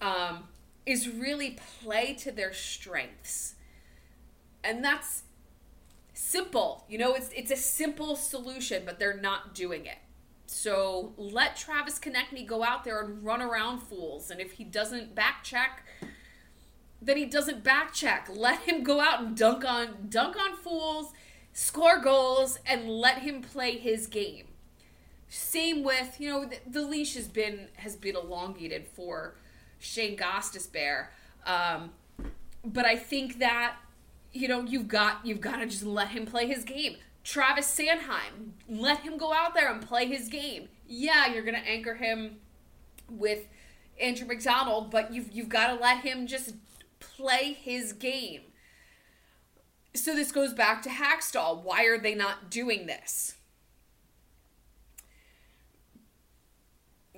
[0.00, 0.44] um,
[0.84, 3.54] is really play to their strengths.
[4.64, 5.22] And that's
[6.12, 6.84] simple.
[6.88, 9.98] You know, it's it's a simple solution, but they're not doing it.
[10.46, 14.30] So let Travis Konecny go out there and run around fools.
[14.30, 15.82] And if he doesn't back check,
[17.00, 18.28] then he doesn't back check.
[18.30, 21.12] Let him go out and dunk on dunk on fools,
[21.52, 24.46] score goals, and let him play his game.
[25.28, 29.34] Same with you know the, the leash has been has been elongated for
[29.78, 31.06] Shane Gostisbehere,
[31.46, 31.90] um,
[32.64, 33.76] but I think that
[34.32, 36.96] you know you've got you've got to just let him play his game.
[37.24, 40.68] Travis Sanheim, let him go out there and play his game.
[40.86, 42.36] Yeah, you're to anchor him
[43.08, 43.46] with
[44.00, 46.54] Andrew MacDonald, but you've you've got to let him just
[47.00, 48.42] play his game.
[49.94, 51.62] So this goes back to Hakstol.
[51.62, 53.36] Why are they not doing this?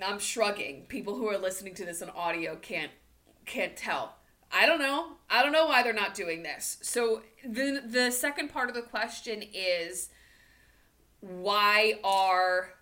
[0.02, 0.86] I'm shrugging.
[0.88, 2.90] People who are listening to this on audio can't
[3.46, 4.16] can't tell.
[4.52, 5.12] I don't know.
[5.30, 6.78] I don't know why they're not doing this.
[6.82, 10.10] So the the second part of the question is
[11.20, 12.74] why are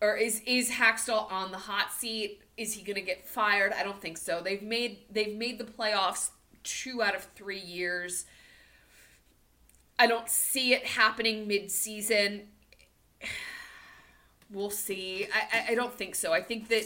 [0.00, 2.42] or is is Hakstol on the hot seat?
[2.56, 3.72] Is he going to get fired?
[3.72, 4.40] I don't think so.
[4.42, 6.30] They've made they've made the playoffs
[6.64, 8.26] 2 out of 3 years.
[10.02, 12.48] I don't see it happening mid-season.
[14.50, 15.28] We'll see.
[15.34, 16.34] I, I, I don't think so.
[16.34, 16.84] I think that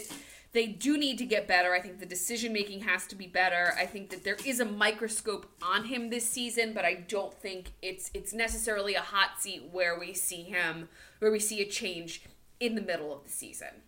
[0.53, 1.73] they do need to get better.
[1.73, 3.73] I think the decision making has to be better.
[3.77, 7.73] I think that there is a microscope on him this season, but I don't think
[7.81, 10.87] it's it's necessarily a hot seat where we see him
[11.19, 12.23] where we see a change
[12.61, 13.81] in the middle of the season.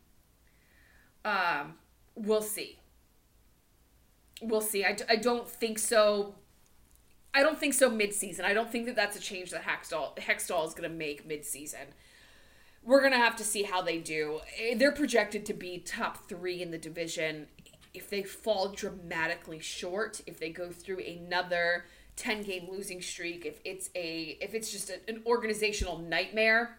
[1.24, 1.76] Um,
[2.16, 2.80] we'll see.
[4.42, 4.84] We'll see.
[4.84, 6.36] I, I don't think so.
[7.34, 8.44] I don't think so mid-season.
[8.46, 11.88] I don't think that that's a change that Hextall Hextall is going to make mid-season
[12.84, 14.40] we're gonna have to see how they do.
[14.58, 17.48] Eh, they're projected to be top three in the division.
[17.94, 23.60] If they fall dramatically short, if they go through another ten game losing streak, if
[23.66, 26.78] it's a if it's just a, an organizational nightmare,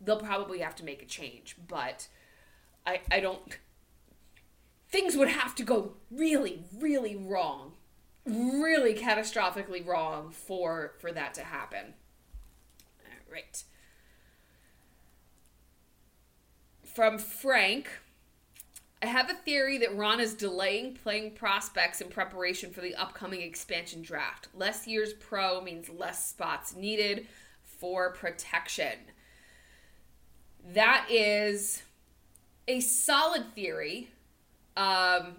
[0.00, 1.56] they'll probably have to make a change.
[1.66, 2.08] But
[2.86, 3.58] I I don't.
[4.88, 7.72] Things would have to go really really wrong,
[8.26, 11.94] really catastrophically wrong for for that to happen.
[13.04, 13.62] All right.
[16.94, 17.88] from Frank.
[19.02, 23.40] I have a theory that Ron is delaying playing prospects in preparation for the upcoming
[23.40, 24.48] expansion draft.
[24.54, 27.26] Less years pro means less spots needed
[27.62, 28.92] for protection.
[30.74, 31.82] That is
[32.68, 34.10] a solid theory.
[34.76, 35.36] Um,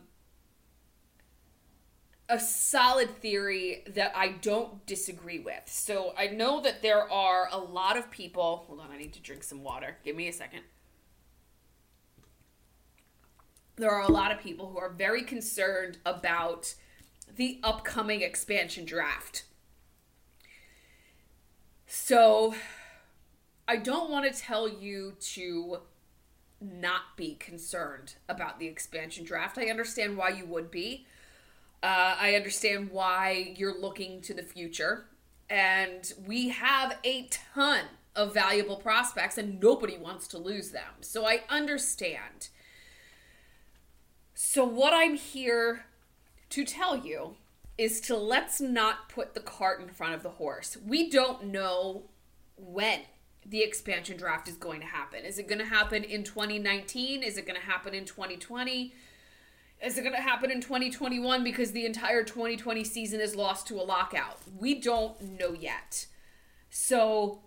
[2.32, 5.64] a solid theory that I don't disagree with.
[5.66, 8.64] So I know that there are a lot of people.
[8.68, 9.98] Hold on, I need to drink some water.
[10.04, 10.62] Give me a second
[13.82, 16.76] there are a lot of people who are very concerned about
[17.36, 19.44] the upcoming expansion draft.
[21.88, 22.54] So,
[23.68, 25.80] I don't want to tell you to
[26.62, 29.58] not be concerned about the expansion draft.
[29.58, 31.08] I understand why you would be.
[31.84, 35.06] Uh, I understand why you're looking to the future.
[35.50, 41.02] And we have a ton of valuable prospects, and nobody wants to lose them.
[41.02, 42.50] So I understand.
[44.34, 45.86] So, what I'm here
[46.50, 47.36] to tell you
[47.78, 50.78] is to let's not put the cart in front of the horse.
[50.86, 52.10] We don't know
[52.58, 53.02] when
[53.46, 55.26] the expansion draft is going to happen.
[55.26, 57.24] Is it going to happen in 2019?
[57.24, 58.94] Is it going to happen in 2020?
[59.84, 63.76] Is it going to happen in 2021 because the entire 2020 season is lost to
[63.76, 64.38] a lockout?
[64.60, 66.06] We don't know yet.
[66.70, 67.40] So,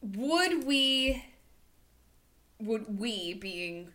[0.00, 1.22] would we,
[2.58, 3.90] would we being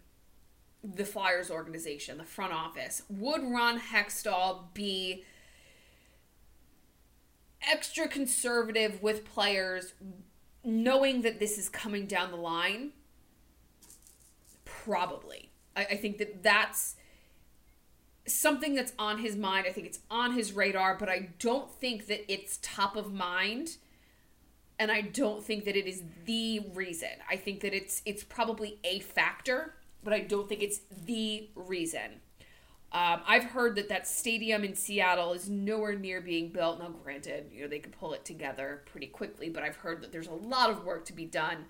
[0.84, 5.24] the Flyers organization, the front office, would Ron Hextall be
[7.67, 9.93] extra conservative with players
[10.63, 12.91] knowing that this is coming down the line?
[14.63, 15.50] Probably.
[15.76, 16.96] I, I think that that's
[18.28, 19.66] something that's on his mind.
[19.68, 23.78] I think it's on his radar, but I don't think that it's top of mind
[24.78, 27.10] and I don't think that it is the reason.
[27.30, 32.22] I think that it's it's probably a factor but I don't think it's the reason.
[32.94, 36.80] Um, I've heard that that stadium in Seattle is nowhere near being built.
[36.80, 40.14] Now, granted, you know they could pull it together pretty quickly, but I've heard that
[40.14, 41.66] there's a lot of work to be done.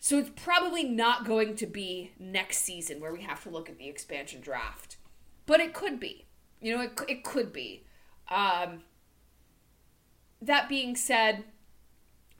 [0.00, 3.78] So it's probably not going to be next season where we have to look at
[3.78, 4.96] the expansion draft,
[5.46, 6.26] but it could be.
[6.60, 7.84] You know, it it could be.
[8.30, 8.82] Um,
[10.40, 11.44] that being said,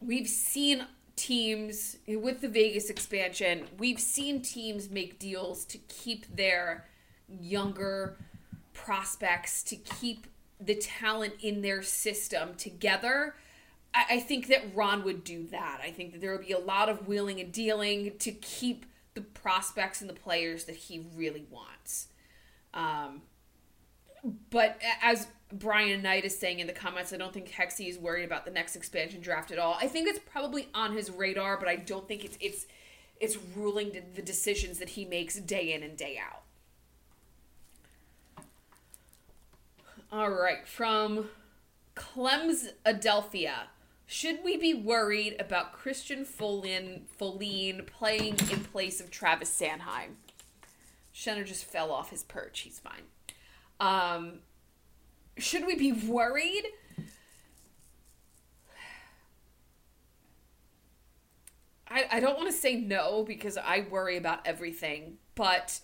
[0.01, 6.87] we've seen teams with the Vegas expansion, we've seen teams make deals to keep their
[7.29, 8.17] younger
[8.73, 10.27] prospects, to keep
[10.61, 13.35] the talent in their system together.
[13.95, 15.81] I, think that Ron would do that.
[15.83, 19.21] I think that there would be a lot of wheeling and dealing to keep the
[19.21, 22.09] prospects and the players that he really wants.
[22.75, 23.23] Um,
[24.51, 28.25] but as Brian Knight is saying in the comments, I don't think Hexy is worried
[28.25, 29.77] about the next expansion draft at all.
[29.81, 32.67] I think it's probably on his radar, but I don't think it's it's
[33.21, 36.43] it's ruling the decisions that he makes day in and day out.
[40.13, 41.29] All right, from
[41.95, 43.69] Clems Adelphia.
[44.11, 50.15] Should we be worried about Christian Folin, Folin playing in place of Travis Sanheim?
[51.15, 52.61] Shenner just fell off his perch.
[52.61, 53.03] He's fine.
[53.79, 54.39] Um,
[55.37, 56.65] should we be worried?
[61.87, 65.81] I, I don't want to say no because I worry about everything, but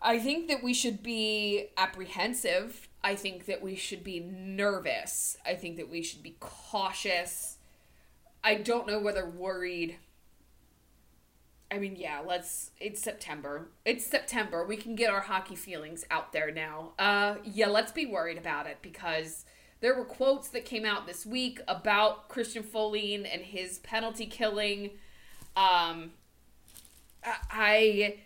[0.00, 2.88] I think that we should be apprehensive.
[3.04, 5.36] I think that we should be nervous.
[5.46, 7.58] I think that we should be cautious.
[8.42, 9.98] I don't know whether worried
[11.70, 12.70] I mean, yeah, let's.
[12.78, 13.68] It's September.
[13.84, 14.64] It's September.
[14.64, 16.92] We can get our hockey feelings out there now.
[17.00, 19.44] Uh, yeah, let's be worried about it because
[19.80, 24.90] there were quotes that came out this week about Christian Folin and his penalty killing.
[25.56, 26.12] Um,
[27.24, 28.18] I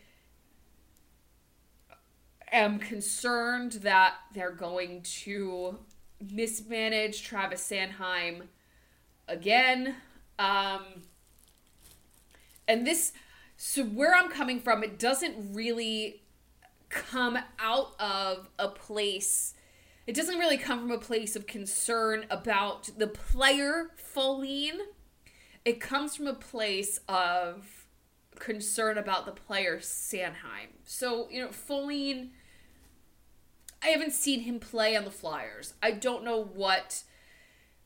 [2.52, 5.78] am concerned that they're going to
[6.20, 8.42] mismanage Travis Sanheim
[9.26, 9.94] again.
[10.38, 10.84] Um,
[12.66, 13.12] and this,
[13.56, 16.22] so where I'm coming from, it doesn't really
[16.88, 19.54] come out of a place.
[20.06, 24.78] It doesn't really come from a place of concern about the player Folin.
[25.64, 27.77] It comes from a place of
[28.38, 30.68] concern about the player Sanheim.
[30.84, 32.30] So, you know, Folin
[33.82, 35.74] I haven't seen him play on the Flyers.
[35.82, 37.04] I don't know what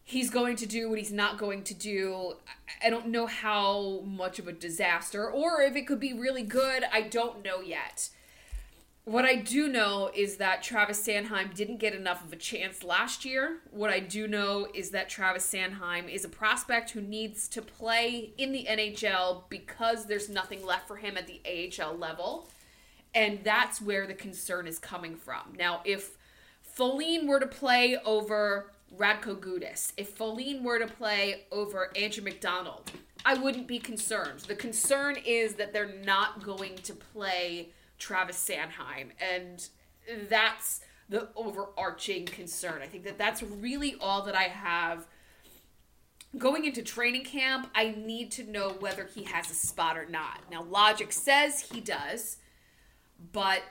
[0.02, 2.34] he's going to do, what he's not going to do.
[2.82, 6.84] I don't know how much of a disaster, or if it could be really good.
[6.90, 8.08] I don't know yet.
[9.04, 13.24] What I do know is that Travis Sanheim didn't get enough of a chance last
[13.24, 13.58] year.
[13.72, 18.32] What I do know is that Travis Sanheim is a prospect who needs to play
[18.38, 22.48] in the NHL because there's nothing left for him at the AHL level.
[23.12, 25.52] And that's where the concern is coming from.
[25.58, 26.16] Now, if
[26.78, 32.92] Folin were to play over Radko Gudas, if Folin were to play over Andrew MacDonald,
[33.24, 34.40] I wouldn't be concerned.
[34.40, 37.70] The concern is that they're not going to play
[38.02, 39.10] Travis Sanheim.
[39.20, 39.68] And
[40.28, 42.82] that's the overarching concern.
[42.82, 45.06] I think that that's really all that I have.
[46.38, 50.40] Going into training camp, I need to know whether he has a spot or not.
[50.50, 52.38] Now, logic says he does
[53.32, 53.62] but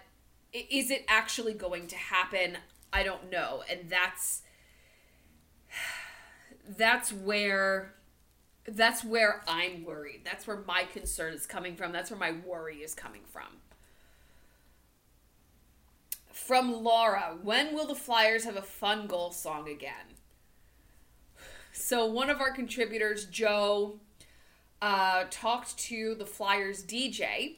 [0.54, 2.58] is it actually going to happen?
[2.94, 3.64] I don't know.
[3.70, 4.44] And that's
[6.78, 7.96] that's where
[8.68, 10.22] that's where I'm worried.
[10.24, 11.92] That's where my concern is coming from.
[11.92, 13.58] That's where my worry is coming from.
[16.52, 20.18] From Laura, when will the Flyers have a fun goal song again?
[21.72, 24.02] So, one of our contributors, Joe,
[24.82, 27.56] uh, talked to the Flyers DJ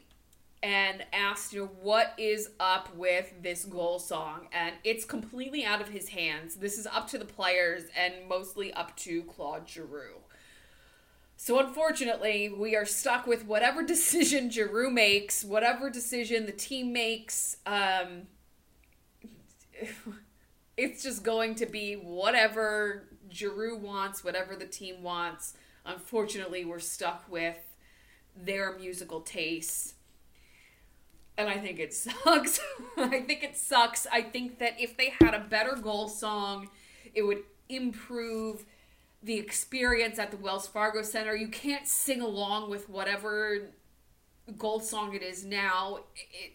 [0.62, 4.48] and asked, you know, what is up with this goal song?
[4.52, 6.58] And it's completely out of his hands.
[6.58, 10.20] This is up to the players and mostly up to Claude Giroux.
[11.36, 17.58] So unfortunately, we are stuck with whatever decision Giroux makes, whatever decision the team makes.
[17.66, 18.28] Um,
[20.78, 25.56] it's just going to be whatever Giroux wants, whatever the team wants.
[25.86, 27.58] Unfortunately, we're stuck with
[28.36, 29.94] their musical tastes
[31.38, 32.60] and I think it sucks.
[32.98, 34.08] I think it sucks.
[34.12, 36.70] I think that if they had a better goal song,
[37.14, 38.66] it would improve
[39.22, 41.36] the experience at the Wells Fargo Center.
[41.36, 43.70] You can't sing along with whatever
[44.58, 46.00] goal song it is now.
[46.16, 46.54] It,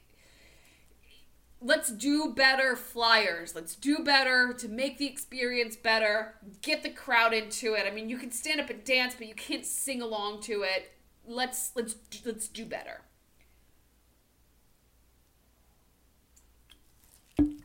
[1.61, 3.55] let's do better flyers.
[3.55, 6.35] Let's do better to make the experience better.
[6.63, 7.87] Get the crowd into it.
[7.87, 10.93] I mean, you can stand up and dance, but you can't sing along to it.
[11.27, 13.03] Let's let's let's do better.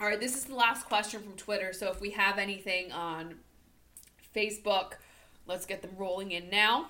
[0.02, 1.72] All right, this is the last question from Twitter.
[1.72, 3.36] So if we have anything on
[4.36, 4.94] Facebook,
[5.48, 6.90] let's get them rolling in now.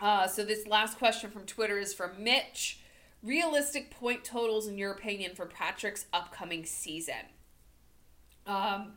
[0.00, 2.80] Uh, so this last question from Twitter is from Mitch.
[3.22, 7.26] Realistic point totals, in your opinion, for Patrick's upcoming season?
[8.46, 8.92] Um,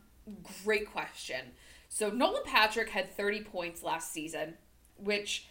[0.64, 1.42] great question.
[1.90, 4.56] So Nolan Patrick had 30 points last season,
[4.98, 5.48] which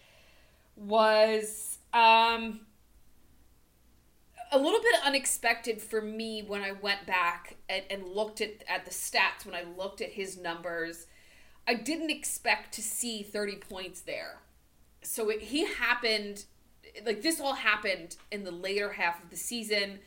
[0.75, 2.61] was um,
[4.51, 8.85] a little bit unexpected for me when I went back and, and looked at, at
[8.85, 11.07] the stats, when I looked at his numbers.
[11.67, 14.41] I didn't expect to see 30 points there.
[15.03, 16.45] So it, he happened,
[17.05, 19.99] like this all happened in the later half of the season.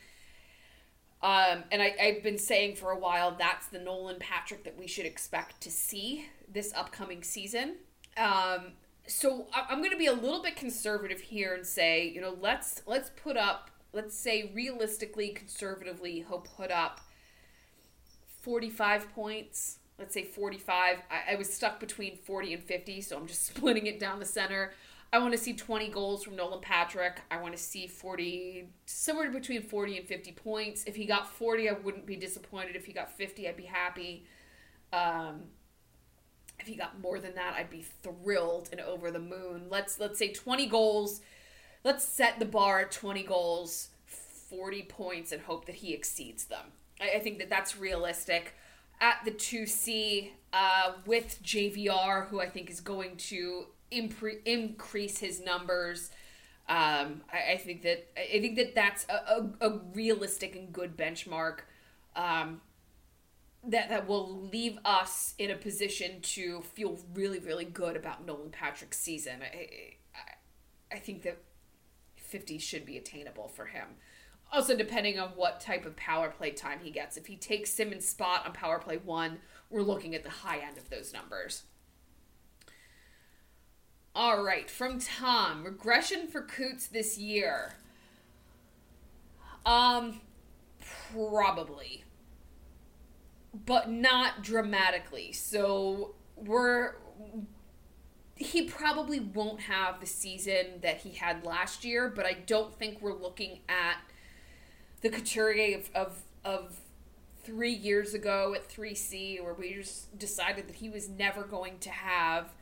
[1.22, 4.86] Um, and I, I've been saying for a while that's the Nolan Patrick that we
[4.86, 7.76] should expect to see this upcoming season.
[8.16, 8.72] Um,
[9.06, 12.82] so I'm going to be a little bit conservative here and say, you know, let's
[12.86, 17.00] let's put up let's say realistically, conservatively, he'll put up
[18.42, 19.78] 45 points.
[19.98, 20.98] Let's say 45.
[21.10, 24.26] I, I was stuck between 40 and 50, so I'm just splitting it down the
[24.26, 24.72] center.
[25.16, 27.20] I want to see 20 goals from Nolan Patrick.
[27.30, 30.84] I want to see 40, somewhere between 40 and 50 points.
[30.84, 32.76] If he got 40, I wouldn't be disappointed.
[32.76, 34.26] If he got 50, I'd be happy.
[34.92, 35.44] Um,
[36.60, 39.66] if he got more than that, I'd be thrilled and over the moon.
[39.70, 41.20] Let's let's say 20 goals
[41.86, 46.72] let's set the bar at 20 goals, 40 points, and hope that he exceeds them.
[47.00, 48.54] I, I think that that's realistic.
[49.00, 55.40] At the 2C, uh, with JVR, who I think is going to impre- increase his
[55.40, 56.10] numbers.
[56.68, 60.96] Um, I, I, think that I think that that's a, a, a realistic and good
[60.96, 61.60] benchmark.
[62.16, 62.60] Um,
[63.68, 68.50] that that will leave us in a position to feel really really good about Nolan
[68.50, 69.42] Patrick's season.
[69.42, 71.38] I, I, I think that
[72.16, 73.86] 50 should be attainable for him.
[74.52, 77.16] Also, depending on what type of power play time he gets.
[77.16, 79.38] If he takes Simmonds' spot on power play one,
[79.70, 81.64] we're looking at the high end of those numbers.
[84.18, 87.74] All right, from Tom, regression for Coots this year.
[89.66, 90.22] Um,
[91.20, 92.02] probably,
[93.66, 95.32] but not dramatically.
[95.32, 96.94] So we're
[98.36, 103.02] he probably won't have the season that he had last year, but I don't think
[103.02, 103.98] we're looking at
[105.02, 106.80] the Couturier of, of, of
[107.44, 111.90] three years ago at 3C, where we just decided that he was never going to
[111.90, 112.54] have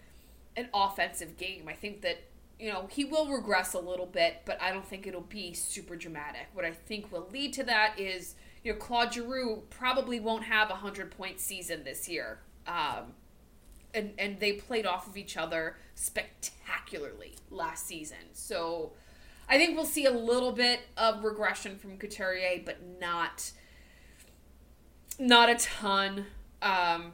[0.57, 1.69] an offensive game.
[1.69, 2.23] I think that,
[2.59, 5.97] you know, he will regress a little bit, but I don't think it'll be super
[5.97, 6.49] dramatic.
[6.53, 10.69] What I think will lead to that is, you know, Claude Giroux probably won't have
[10.69, 12.39] a 100 point season this year.
[12.67, 13.15] Um,
[13.93, 18.19] and, and they played off of each other spectacularly last season.
[18.33, 18.93] So
[19.49, 23.53] I think we'll see a little bit of regression from Couturier, but not
[25.19, 26.27] not a ton.
[26.61, 27.13] Um,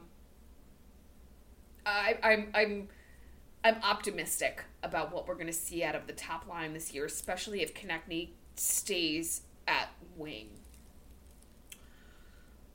[1.85, 2.87] I, I'm I'm
[3.63, 7.05] I'm optimistic about what we're going to see out of the top line this year,
[7.05, 10.49] especially if Konecny stays at wing.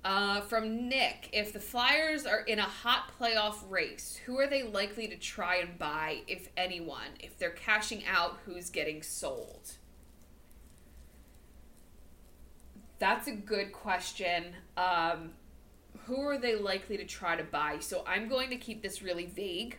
[0.05, 4.63] Uh, from Nick, if the Flyers are in a hot playoff race, who are they
[4.63, 7.09] likely to try and buy, if anyone?
[7.19, 9.73] If they're cashing out, who's getting sold?
[13.01, 14.55] That's a good question.
[14.77, 15.33] Um,
[16.05, 17.81] who are they likely to try to buy?
[17.81, 19.79] So I'm going to keep this really vague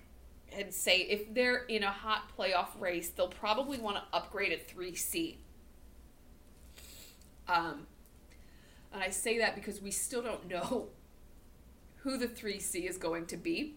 [0.55, 4.57] and say if they're in a hot playoff race, they'll probably want to upgrade a
[4.57, 5.35] 3C.
[7.47, 7.87] Um,
[8.93, 10.87] and I say that because we still don't know
[11.97, 13.75] who the 3C is going to be,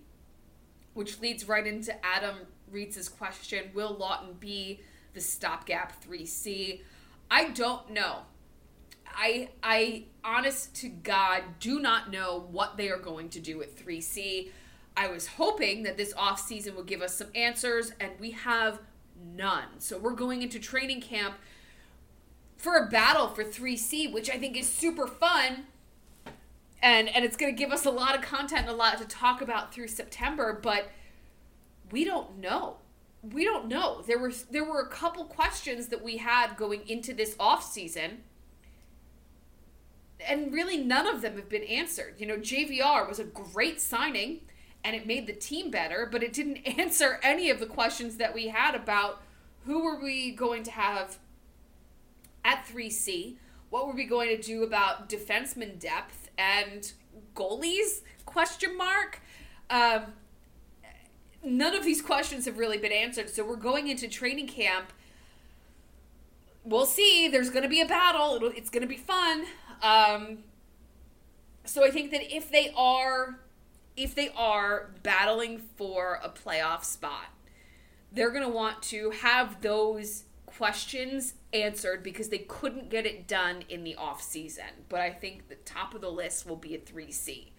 [0.95, 2.37] which leads right into Adam
[2.71, 4.81] Reeds' question Will Laughton be
[5.15, 6.81] the stopgap 3C?
[7.31, 8.21] I don't know.
[9.07, 13.77] I I honest to God do not know what they are going to do at
[13.77, 14.51] 3C.
[15.01, 18.81] I was hoping that this off season would give us some answers and we have
[19.35, 19.65] none.
[19.79, 21.37] So we're going into training camp
[22.59, 25.65] for a battle for 3C, which I think is super fun.
[26.83, 29.07] And and it's going to give us a lot of content and a lot to
[29.07, 30.91] talk about through September, but
[31.91, 32.77] we don't know.
[33.23, 34.03] We don't know.
[34.07, 38.25] There were there were a couple questions that we had going into this off season.
[40.29, 42.17] And really none of them have been answered.
[42.19, 44.41] You know, JVR was a great signing
[44.85, 48.35] and it made the team better, but it didn't answer any of the questions that
[48.35, 49.23] we had about
[49.67, 51.19] who were we going to have
[52.45, 53.37] at 3C.
[53.69, 56.93] What were we going to do about defenseman depth and
[57.35, 58.01] goalies?
[58.25, 59.21] Question mark.
[59.69, 60.15] Um,
[61.45, 63.31] none of these questions have really been answered.
[63.31, 64.93] So we're going into training camp.
[66.65, 67.29] We'll see.
[67.29, 68.35] There's going to be a battle.
[68.35, 69.45] It'll, it's going to be fun.
[69.83, 70.39] Um,
[71.65, 73.39] so I think that if they are,
[73.97, 77.27] if they are battling for a playoff spot,
[78.13, 83.63] they're going to want to have those questions answered because they couldn't get it done
[83.69, 84.65] in the off season.
[84.89, 87.51] But I think the top of the list will be a 3C.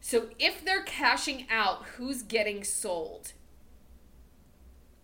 [0.00, 3.32] So if they're cashing out, who's getting sold?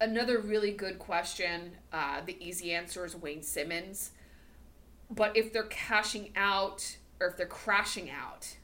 [0.01, 1.73] Another really good question.
[1.93, 4.13] Uh, the easy answer is Wayne Simmonds.
[5.11, 8.57] But if they're cashing out or if they're crashing out,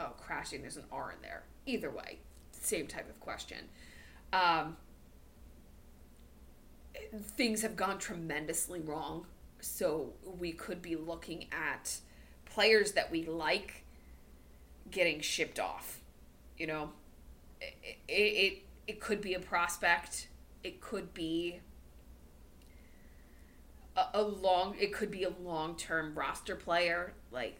[0.00, 1.44] oh, crashing, there's an R in there.
[1.66, 2.18] Either way,
[2.52, 3.58] same type of question.
[4.32, 4.76] Um,
[7.22, 9.26] things have gone tremendously wrong.
[9.60, 11.98] So we could be looking at
[12.46, 13.84] players that we like
[14.90, 16.00] getting shipped off.
[16.56, 16.90] You know,
[17.60, 20.28] it, it, it could be a prospect.
[20.64, 21.60] It could be
[24.14, 24.76] a, long.
[24.78, 27.12] It could be a long term roster player.
[27.30, 27.58] Like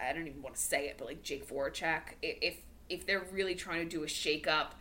[0.00, 2.14] I don't even want to say it, but like Jake Voracek.
[2.22, 4.74] If if they're really trying to do a shake up,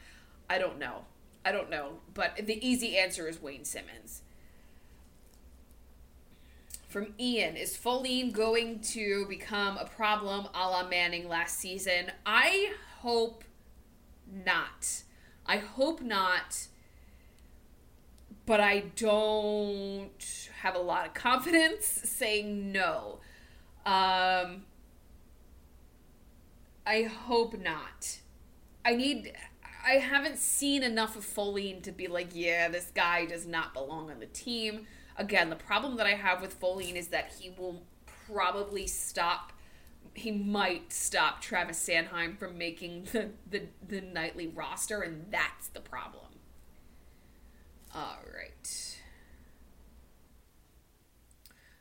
[0.49, 1.05] I don't know.
[1.45, 4.21] I don't know, but the easy answer is Wayne Simmonds.
[6.89, 12.11] From Ian, is Folin going to become a problem a la Manning last season?
[12.25, 13.43] I hope
[14.27, 15.03] not.
[15.45, 16.67] I hope not,
[18.45, 23.19] but I don't have a lot of confidence saying no.
[23.85, 24.63] Um,
[26.89, 28.17] I hope not.
[28.83, 29.33] I need
[29.85, 34.09] I haven't seen enough of Folin to be like, yeah, this guy does not belong
[34.09, 34.87] on the team.
[35.15, 37.83] Again, the problem that I have with Folin is that he will
[38.27, 39.53] probably stop.
[40.15, 45.81] He might stop Travis Sanheim from making the, the, the nightly roster, and that's the
[45.81, 46.25] problem.
[47.93, 48.97] All right.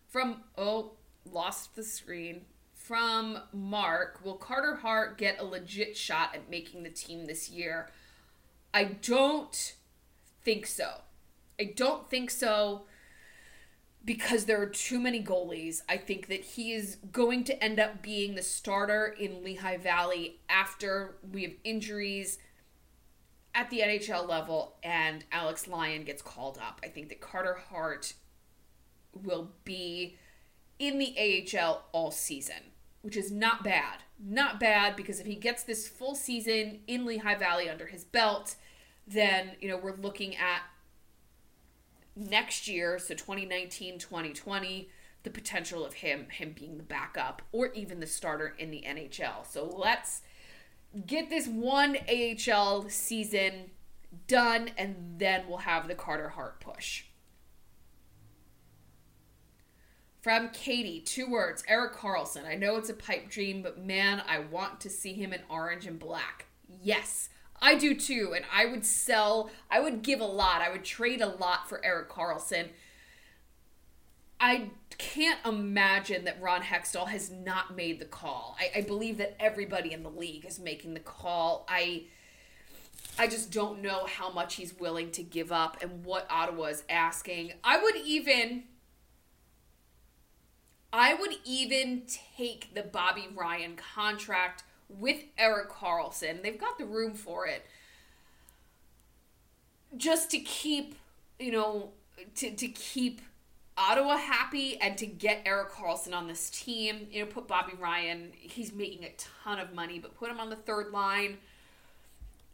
[0.08, 0.92] from oh,
[1.24, 2.42] lost the screen.
[2.88, 7.90] From Mark, will Carter Hart get a legit shot at making the team this year?
[8.72, 9.74] I don't
[10.42, 11.02] think so.
[11.60, 12.86] I don't think so
[14.06, 15.82] because there are too many goalies.
[15.86, 20.38] I think that he is going to end up being the starter in Lehigh Valley
[20.48, 22.38] after we have injuries
[23.54, 26.80] at the NHL level and Alex Lyon gets called up.
[26.82, 28.14] I think that Carter Hart
[29.12, 30.16] will be
[30.78, 31.14] in the
[31.54, 32.72] AHL all season,
[33.02, 34.02] which is not bad.
[34.18, 38.56] Not bad because if he gets this full season in Lehigh Valley under his belt,
[39.06, 40.62] then, you know, we're looking at
[42.16, 44.90] next year, so 2019, 2020,
[45.22, 49.46] the potential of him him being the backup or even the starter in the NHL.
[49.46, 50.22] So let's
[51.06, 53.70] get this one AHL season
[54.26, 57.04] done and then we'll have the Carter Hart push.
[60.20, 62.44] From Katie, two words Erik Karlsson.
[62.44, 65.86] I know it's a pipe dream, but man, I want to see him in orange
[65.86, 66.46] and black.
[66.82, 67.28] Yes,
[67.60, 68.32] I do too.
[68.34, 71.84] And I would sell, I would give a lot, I would trade a lot for
[71.84, 72.68] Erik Karlsson.
[74.40, 78.56] I can't imagine that Ron Hextall has not made the call.
[78.58, 81.66] I, I believe that everybody in the league is making the call.
[81.68, 82.04] I.
[83.20, 86.84] I just don't know how much he's willing to give up and what Ottawa is
[86.88, 87.52] asking.
[87.64, 88.62] I would even
[90.92, 92.02] I would even
[92.36, 96.42] take the Bobby Ryan contract with Erik Karlsson.
[96.42, 97.66] They've got the room for it.
[99.96, 100.94] Just to keep,
[101.38, 101.90] you know,
[102.36, 103.20] to, to keep
[103.76, 107.06] Ottawa happy and to get Erik Karlsson on this team.
[107.10, 110.50] You know, put Bobby Ryan, he's making a ton of money, but put him on
[110.50, 111.38] the third line.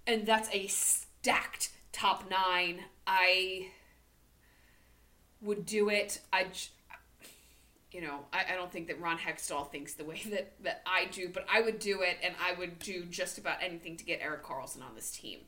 [0.07, 2.81] And that's a stacked top nine.
[3.07, 3.69] I
[5.41, 6.21] would do it.
[6.33, 6.47] I
[7.95, 11.07] you know, I, I don't think that Ron Hextall thinks the way that, that I
[11.07, 14.21] do, but I would do it and I would do just about anything to get
[14.21, 15.39] Erik Karlsson on this team.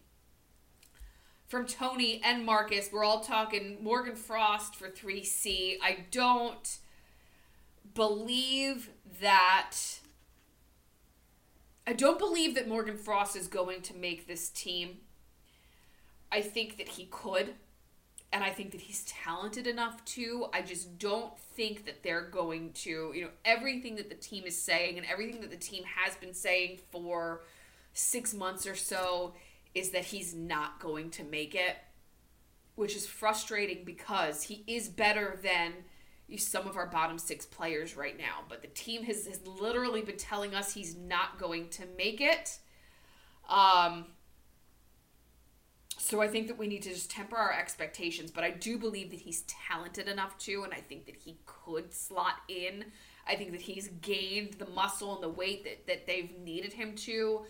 [1.49, 5.77] From Tony and Marcus, we're all talking Morgan Frost for 3C.
[5.83, 6.79] I don't
[7.95, 8.91] believe
[9.21, 9.77] that.
[11.85, 14.99] I don't believe that Morgan Frost is going to make this team.
[16.31, 17.55] I think that he could
[18.37, 20.49] and I think that he's talented enough to.
[20.53, 24.61] I just don't think that they're going to, you know, everything that the team is
[24.61, 27.45] saying and everything that the team has been saying for
[27.95, 29.33] six months or so
[29.75, 31.79] is that he's not going to make it,
[32.75, 35.73] which is frustrating because he is better than
[36.37, 38.41] some of our bottom six players right now.
[38.51, 42.59] But the team has, has literally been telling us he's not going to make it.
[43.49, 44.09] Um,
[46.07, 49.11] so I think that we need to just temper our expectations, but I do believe
[49.11, 52.85] that he's talented enough to, and I think that he could slot in.
[53.27, 56.95] I think that he's gained the muscle and the weight that, that they've needed him
[56.95, 57.41] to.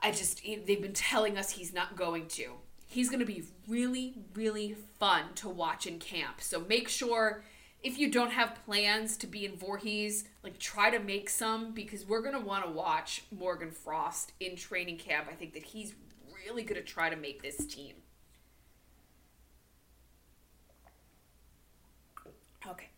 [0.00, 2.52] I just, they've been telling us he's not going to.
[2.86, 6.40] He's going to be really, really fun to watch in camp.
[6.40, 7.42] So make sure
[7.82, 12.06] if you don't have plans to be in Voorhees, like try to make some because
[12.06, 15.26] we're going to want to watch Morgan Frost in training camp.
[15.28, 15.94] I think that he's
[16.44, 17.94] really going to try to make this team.
[22.68, 22.88] Okay.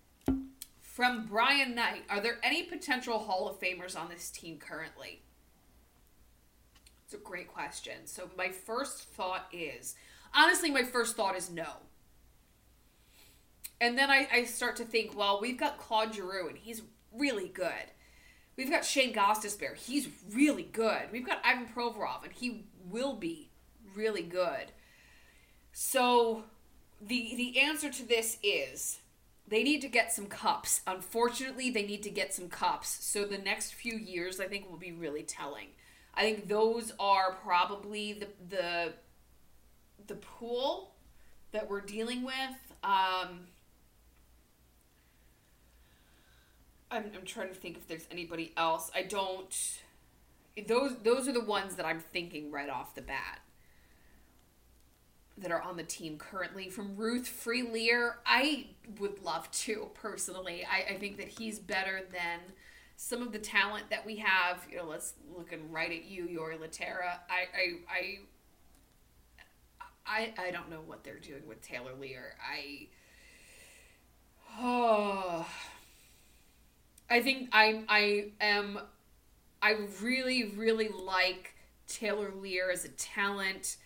[0.80, 5.22] From Brian Knight, are there any potential Hall of Famers on this team currently?
[7.04, 8.06] It's a great question.
[8.06, 9.94] So, my first thought is
[10.34, 11.66] honestly, my first thought is no.
[13.80, 16.82] And then I, I start to think, well, we've got Claude Giroux, and he's
[17.12, 17.90] really good.
[18.56, 19.76] We've got Shane Gostisbehere.
[19.76, 21.02] He's really good.
[21.10, 23.50] We've got Ivan Provorov, and he will be
[23.94, 24.72] really good.
[25.72, 26.44] So
[27.00, 29.00] the the answer to this is
[29.48, 30.82] they need to get some cups.
[30.86, 33.04] Unfortunately, they need to get some cups.
[33.04, 35.68] So the next few years I think will be really telling.
[36.14, 38.92] I think those are probably the the
[40.06, 40.92] the pool
[41.52, 42.34] that we're dealing with.
[42.82, 43.46] Um,
[46.90, 48.90] I'm, I'm trying to think if there's anybody else.
[48.94, 49.54] I don't.
[50.68, 53.40] Those those are the ones that I'm thinking right off the bat
[55.38, 56.68] that are on the team currently.
[56.68, 58.66] From Ruth Freelier, I
[59.00, 60.64] would love to personally.
[60.70, 62.40] I, I think that he's better than
[62.96, 64.66] some of the talent that we have.
[64.70, 67.18] You know, let's looking right at you, Jori Lehtera.
[67.28, 67.46] I
[67.96, 68.18] I
[70.06, 72.32] I I, don't know what they're doing with Taylor Leier.
[72.40, 72.88] I
[74.60, 75.46] oh
[77.10, 78.78] I think I I am
[79.62, 81.54] I really really like
[81.86, 83.76] Taylor Leier as a talent.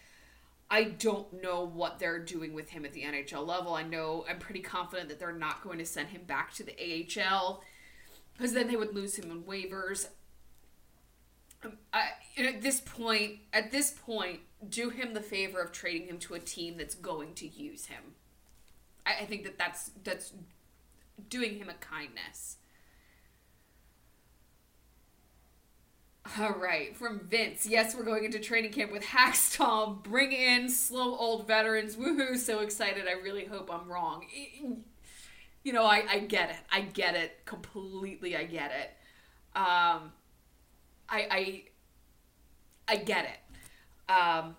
[0.69, 3.75] I don't know what they're doing with him at the NHL level.
[3.75, 6.75] I know I'm pretty confident that they're not going to send him back to the
[6.75, 7.63] AHL
[8.33, 10.09] because then they would lose him on waivers.
[11.65, 16.19] Um, I, at this point, at this point, do him the favor of trading him
[16.19, 18.15] to a team that's going to use him.
[19.07, 20.33] I, I think that that's that's
[21.31, 22.57] doing him a kindness.
[26.39, 27.67] All right, from Vince.
[27.67, 30.03] Yes, we're going into training camp with Hakstol.
[30.03, 31.97] Bring in slow old veterans.
[31.97, 32.37] Woohoo!
[32.37, 33.07] So excited.
[33.07, 34.27] I really hope I'm wrong.
[35.63, 36.57] You know, I, I get it.
[36.71, 38.37] I get it completely.
[38.37, 38.91] I get it.
[39.57, 40.13] Um,
[41.09, 41.63] I I
[42.89, 44.13] I get it.
[44.13, 44.57] Um,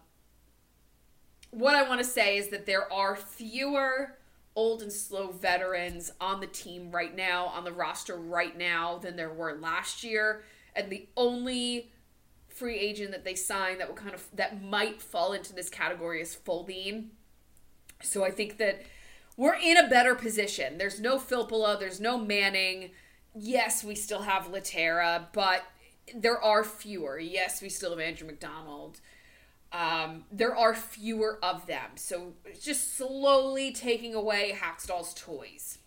[1.51, 4.15] what I want to say is that there are fewer
[4.55, 9.15] old and slow veterans on the team right now, on the roster right now, than
[9.15, 10.43] there were last year
[10.77, 11.91] and the only
[12.47, 16.21] free agent that they signed that would kind of that might fall into this category
[16.21, 17.07] is Folin.
[18.01, 18.81] So I think that
[19.35, 20.77] we're in a better position.
[20.77, 22.91] There's no Filppula, there's no Manning.
[23.35, 25.63] Yes, we still have Lehtera, but
[26.15, 27.19] there are fewer.
[27.19, 28.99] Yes, we still have Andrew MacDonald.
[29.71, 31.91] Um, there are fewer of them.
[31.95, 35.77] So just slowly taking away Hakstol's toys.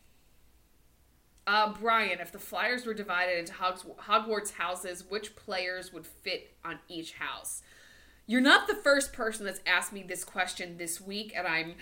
[1.47, 6.78] Uh, Brian, if the Flyers were divided into Hogwarts houses, which players would fit on
[6.88, 7.62] each house?
[8.26, 11.74] You're not the first person that's asked me this question this week, and I'm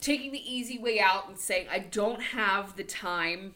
[0.00, 3.54] taking the easy way out and saying I don't have the time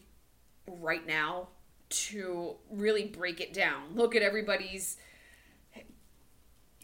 [0.67, 1.49] right now
[1.87, 3.93] to really break it down.
[3.93, 4.97] Look at everybody's,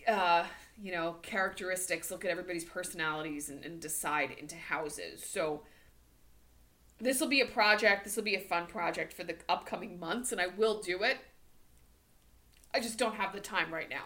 [0.07, 0.45] uh,
[0.79, 5.23] you know, characteristics, look at everybody's personalities, and, and decide into houses.
[5.23, 5.63] So,
[7.01, 8.03] this will be a project.
[8.03, 11.17] This will be a fun project for the upcoming months, and I will do it.
[12.73, 14.05] I just don't have the time right now.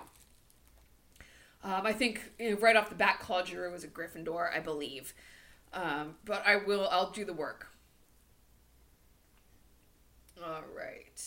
[1.63, 4.59] Um, I think you know, right off the bat, Claude Giroux was a Gryffindor, I
[4.59, 5.13] believe.
[5.73, 6.87] Um, but I will.
[6.89, 7.67] I'll do the work.
[10.43, 11.21] All right.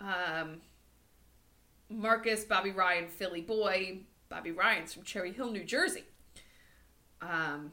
[0.00, 0.60] Um,
[1.88, 4.00] Marcus, Bobby Ryan, Philly boy.
[4.28, 6.04] Bobby Ryan's from Cherry Hill, New Jersey.
[7.22, 7.72] Um,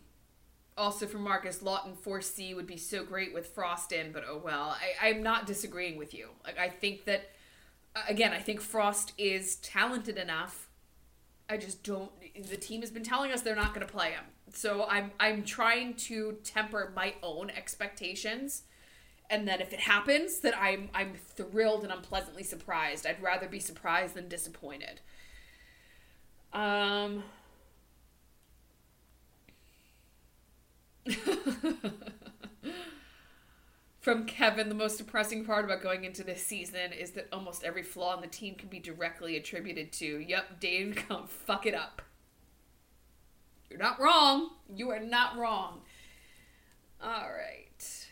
[0.77, 4.75] also from Marcus Laughton, 4C would be so great with Frost in, but oh well.
[5.01, 6.29] I, I'm not disagreeing with you.
[6.43, 7.29] Like I think that
[8.07, 10.67] again, I think Frost is talented enough.
[11.49, 12.11] I just don't
[12.49, 14.25] the team has been telling us they're not gonna play him.
[14.53, 18.63] So I'm I'm trying to temper my own expectations.
[19.29, 23.07] And then if it happens, that I'm I'm thrilled and I'm pleasantly surprised.
[23.07, 24.99] I'd rather be surprised than disappointed.
[26.51, 27.23] Um
[34.01, 37.81] From Kevin, the most depressing part about going into this season is that almost every
[37.81, 42.03] flaw in the team can be directly attributed to, yep, Dave, come fuck it up.
[43.69, 44.51] You're not wrong.
[44.73, 45.81] You are not wrong.
[47.03, 48.07] All right.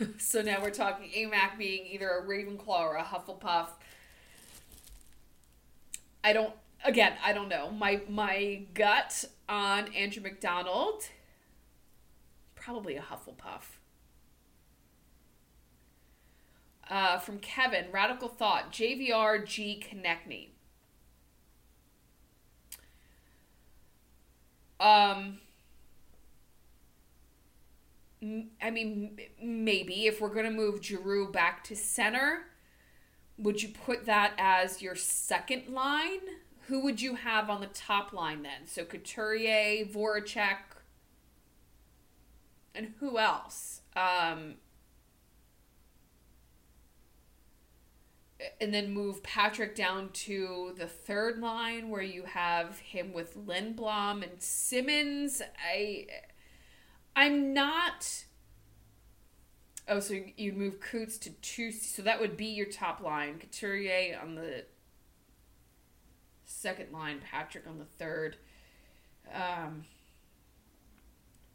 [0.18, 3.68] so now we're talking AMAC being either a Ravenclaw or a Hufflepuff.
[6.22, 6.52] I don't
[6.84, 7.70] again, I don't know.
[7.70, 11.04] My my gut on Andrew MacDonald,
[12.54, 13.78] probably a Hufflepuff.
[16.88, 20.48] Uh, from Kevin, Radical Thought, JVR G Konecny.
[24.78, 25.38] Um,
[28.62, 32.44] I mean, maybe if we're going to move Giroux back to center,
[33.38, 36.20] would you put that as your second line?
[36.68, 38.66] Who would you have on the top line then?
[38.66, 40.58] So Couturier, Voracek,
[42.74, 43.82] and who else?
[43.94, 44.54] Um,
[48.60, 54.22] and then move Patrick down to the third line where you have him with Lindblom
[54.22, 55.42] and Simmonds.
[55.70, 56.06] I
[57.14, 58.24] I'm not
[59.86, 63.38] Oh, so you'd move Coots to two so that would be your top line.
[63.38, 64.64] Couturier on the
[66.64, 68.38] second line, Patrick on the third.
[69.30, 69.84] Um,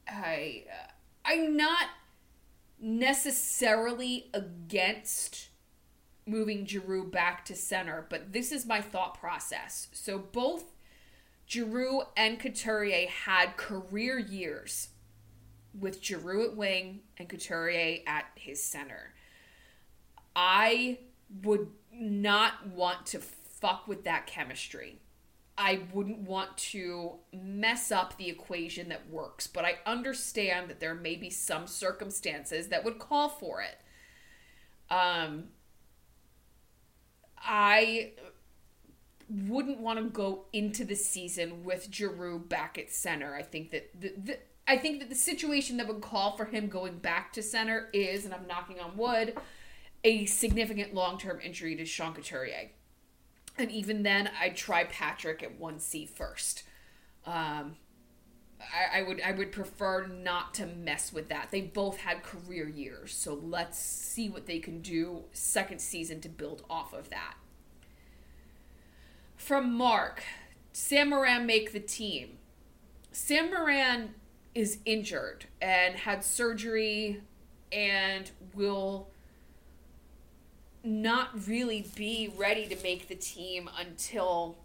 [0.08, 0.92] I uh,
[1.26, 1.88] I'm not
[2.80, 5.50] necessarily against
[6.28, 9.88] moving Giroux back to center, but this is my thought process.
[9.94, 10.76] So both
[11.48, 14.90] Giroux and Couturier had career years
[15.78, 19.16] with Giroux at wing and Couturier at his center.
[20.36, 21.00] I
[21.44, 23.22] would not want to
[23.60, 25.00] fuck with that chemistry.
[25.58, 30.96] I wouldn't want to mess up the equation that works, but I understand that there
[30.96, 33.78] may be some circumstances that would call for it.
[34.90, 35.50] Um,
[37.38, 38.14] I
[39.30, 43.36] wouldn't want to go into the season with Giroux back at center.
[43.36, 44.38] I think that the, the
[44.68, 48.24] I think that the situation that would call for him going back to center is,
[48.24, 49.36] and I'm knocking on wood,
[50.04, 52.70] a significant long term injury to Sean Couturier.
[53.60, 56.64] And even then, I'd try Patrick at 1C first.
[57.26, 57.76] Um,
[58.62, 61.50] I, I would I would prefer not to mess with that.
[61.52, 66.30] They both had career years, so let's see what they can do second season to
[66.30, 67.36] build off of that.
[69.36, 70.24] From Mark,
[70.74, 72.38] Sam Morin make the team.
[73.12, 74.14] Sam Morin
[74.56, 77.22] is injured and had surgery
[77.72, 79.10] and will
[80.84, 84.58] not really be ready to make the team until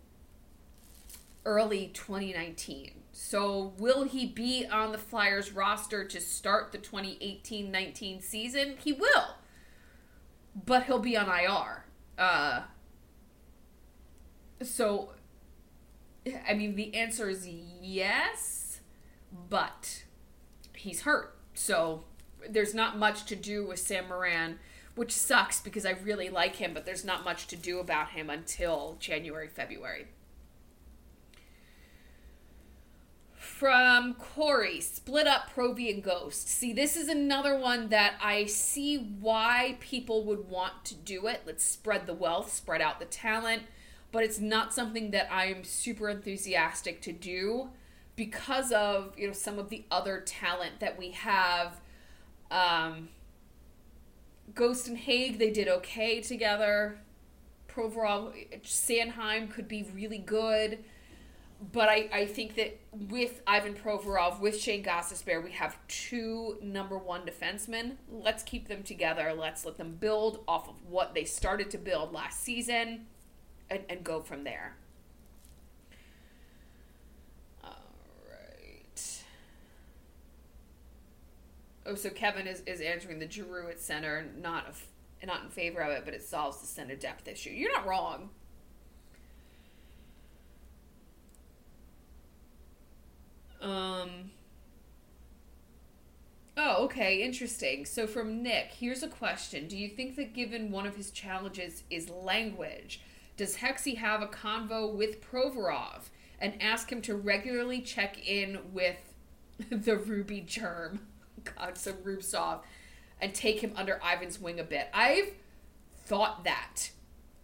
[1.44, 2.92] early 2019.
[3.12, 8.74] So, will he be on the Flyers roster to start the 2018 19 season?
[8.82, 9.36] He will.
[10.66, 11.84] But he'll be on IR.
[12.18, 12.62] Uh,
[14.62, 15.10] so,
[16.48, 18.80] I mean, the answer is yes,
[19.48, 20.04] but
[20.74, 21.36] he's hurt.
[21.54, 22.04] So,
[22.48, 24.58] there's not much to do with Sam Morin,
[24.94, 28.30] which sucks because I really like him, but there's not much to do about him
[28.30, 30.06] until January, February.
[33.34, 36.48] From Corey, split up Provy and Ghost.
[36.48, 41.42] See, this is another one that I see why people would want to do it.
[41.46, 43.64] Let's spread the wealth, spread out the talent,
[44.12, 47.70] but it's not something that I'm super enthusiastic to do
[48.16, 51.80] because of you know some of the other talent that we have.
[52.50, 53.08] Um,
[54.54, 56.98] Ghost and Hague, they did okay together.
[57.68, 58.32] Provorov,
[58.62, 60.78] Sanheim could be really good
[61.72, 66.98] but I, I think that with Ivan Provorov, with Shane Gostisbehere, we have two number
[66.98, 67.92] one defensemen.
[68.10, 69.34] Let's keep them together.
[69.36, 73.06] Let's let them build off of what they started to build last season
[73.70, 74.76] and, and go from there.
[77.62, 77.70] All
[78.30, 79.22] right.
[81.86, 84.74] Oh, so Kevin is, is answering the Giroux at center, not,
[85.22, 87.50] a, not in favor of it, but it solves the center depth issue.
[87.50, 88.30] You're not wrong.
[93.60, 94.30] Um.
[96.56, 97.84] Oh, okay, interesting.
[97.84, 99.66] So from Nick, here's a question.
[99.66, 103.00] Do you think that given one of his challenges is language,
[103.36, 109.14] does Hexy have a convo with Provorov and ask him to regularly check in with
[109.70, 111.00] the Ruby germ?
[111.44, 112.60] God, so Rubtsov,
[113.20, 114.88] and take him under Ivan's wing a bit.
[114.92, 115.32] I've
[116.04, 116.90] thought that.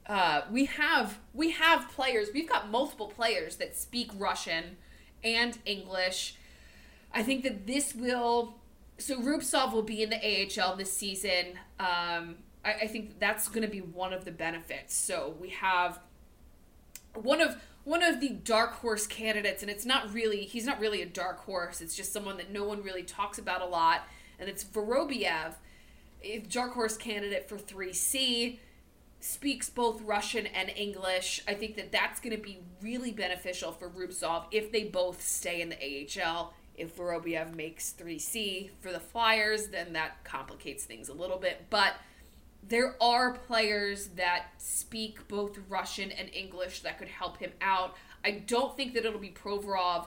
[0.07, 2.29] Uh, we have we have players.
[2.35, 4.77] We've got multiple players that speak Russian
[5.23, 6.35] and English.
[7.13, 8.57] I think that this will.
[8.99, 11.59] So Rubtsov will be in the AHL this season.
[11.79, 14.95] Um, I, I think that's going to be one of the benefits.
[14.95, 16.01] So we have
[17.15, 17.57] one of
[17.91, 21.41] one of the dark horse candidates, and it's not really he's not really a dark
[21.41, 21.81] horse.
[21.81, 24.03] It's just someone that no one really talks about a lot,
[24.39, 25.55] and it's Vorobiev,
[26.49, 28.61] dark horse candidate for three C
[29.19, 31.43] speaks both Russian and English.
[31.49, 35.61] I think that that's going to be really beneficial for Rubtsov if they both stay
[35.61, 36.55] in the AHL.
[36.77, 41.67] If Vorobiev makes 3C for the Flyers, then that complicates things a little bit.
[41.69, 41.95] But
[42.67, 47.97] there are players that speak both Russian and English that could help him out.
[48.25, 50.07] I don't think that it'll be Provorov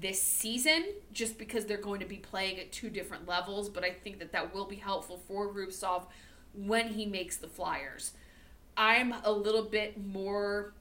[0.00, 3.90] this season just because they're going to be playing at two different levels, but I
[3.90, 6.06] think that that will be helpful for Rubtsov
[6.54, 8.12] when he makes the Flyers.
[8.76, 10.72] I'm a little bit more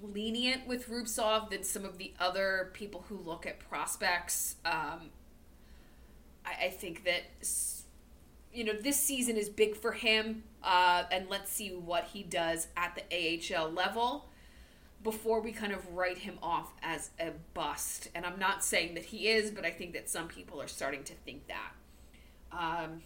[0.00, 4.56] lenient with Rubtsov than some of the other people who look at prospects.
[4.64, 5.10] Um,
[6.44, 7.22] I, I, think that
[8.58, 12.66] you know this season is big for him, uh, and let's see what he does
[12.76, 14.28] at the AHL level
[15.04, 18.08] before we kind of write him off as a bust.
[18.16, 21.04] And I'm not saying that he is, but I think that some people are starting
[21.04, 21.70] to think that.
[22.50, 23.02] Um,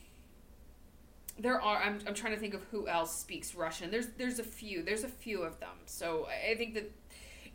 [1.39, 3.91] there are I'm, I'm trying to think of who else speaks Russian.
[3.91, 4.83] There's there's a few.
[4.83, 5.77] There's a few of them.
[5.85, 6.91] So I think that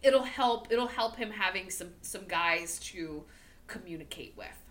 [0.04, 3.24] it'll help it'll help him having some some guys to
[3.66, 4.67] communicate with.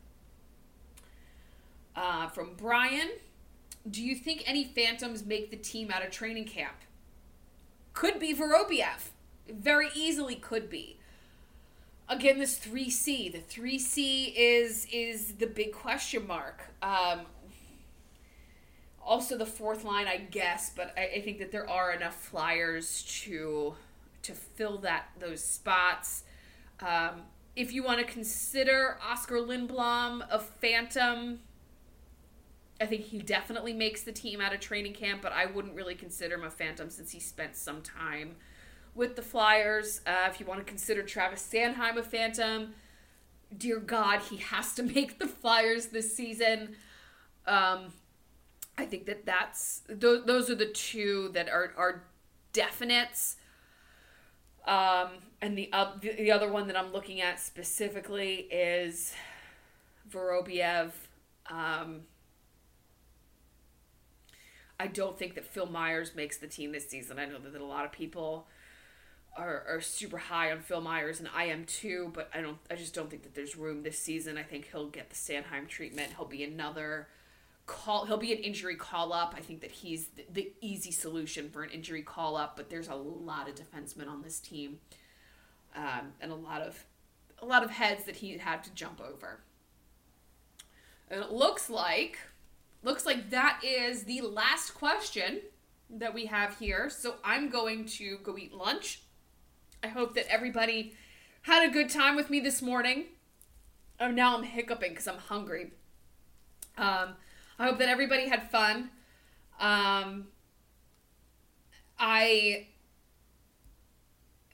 [1.96, 3.08] Uh, from Brian,
[3.90, 6.76] do you think any phantoms make the team out of training camp?
[7.94, 9.08] Could be Vorobiev.
[9.48, 10.98] Very easily could be.
[12.08, 13.32] Again, this 3C.
[13.32, 16.62] The 3C is is the big question mark.
[16.82, 17.22] Um,
[19.04, 23.02] also the fourth line, I guess, but I, I, think that there are enough flyers
[23.22, 23.74] to
[24.22, 26.24] to fill that those spots.
[26.80, 27.22] Um,
[27.54, 31.40] if you want to consider Oscar Lindblom a phantom,
[32.80, 35.94] I think he definitely makes the team out of training camp, but I wouldn't really
[35.94, 38.36] consider him a phantom since he spent some time
[38.94, 40.00] with the Flyers.
[40.06, 42.74] Uh, if you want to consider Travis Sanheim a phantom,
[43.56, 46.76] dear God, he has to make the Flyers this season.
[47.46, 47.92] Um,
[48.78, 52.04] I think that that's those, those are the two that are are
[52.52, 53.36] definites.
[54.66, 55.10] Um,
[55.40, 59.14] and the uh, the other one that I'm looking at specifically is
[60.10, 60.90] Vorobiev.
[61.48, 62.00] Um,
[64.78, 67.18] I don't think that Phil Myers makes the team this season.
[67.18, 68.46] I know that a lot of people
[69.36, 72.10] are, are super high on Phil Myers, and I am too.
[72.14, 72.58] But I don't.
[72.70, 74.36] I just don't think that there's room this season.
[74.36, 76.12] I think he'll get the Sanheim treatment.
[76.16, 77.08] He'll be another
[77.66, 78.06] call.
[78.06, 79.34] He'll be an injury call up.
[79.36, 82.56] I think that he's the, the easy solution for an injury call up.
[82.56, 84.78] But there's a lot of defensemen on this team,
[85.74, 86.84] um, and a lot of
[87.40, 89.40] a lot of heads that he had to jump over.
[91.08, 92.18] And it looks like
[92.82, 95.40] looks like that is the last question
[95.90, 96.90] that we have here.
[96.90, 99.02] So I'm going to go eat lunch.
[99.82, 100.94] I hope that everybody
[101.42, 103.04] had a good time with me this morning.
[104.00, 105.72] Oh, now I'm hiccuping because I'm hungry.
[106.76, 107.14] Um,
[107.58, 108.90] I hope that everybody had fun.
[109.58, 110.26] Um,
[111.98, 112.66] I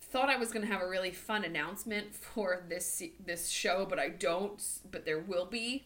[0.00, 3.98] thought I was going to have a really fun announcement for this this show, but
[3.98, 4.62] I don't.
[4.90, 5.84] But there will be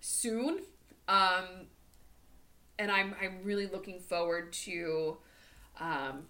[0.00, 0.60] soon.
[1.08, 1.66] Um,
[2.78, 5.18] and I'm I'm really looking forward to
[5.80, 6.24] um,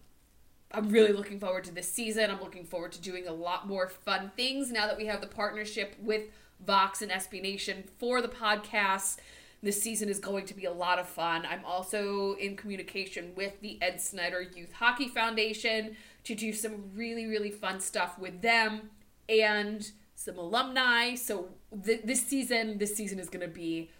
[0.72, 2.30] I'm really looking forward to this season.
[2.30, 5.26] I'm looking forward to doing a lot more fun things now that we have the
[5.26, 6.22] partnership with
[6.64, 9.18] Vox and SB Nation for the podcast.
[9.62, 11.46] This season is going to be a lot of fun.
[11.48, 17.26] I'm also in communication with the Ed Snider Youth Hockey Foundation to do some really,
[17.26, 18.90] really fun stuff with them
[19.28, 21.14] and some alumni.
[21.14, 21.50] So
[21.84, 23.90] th- this season, this season is going to be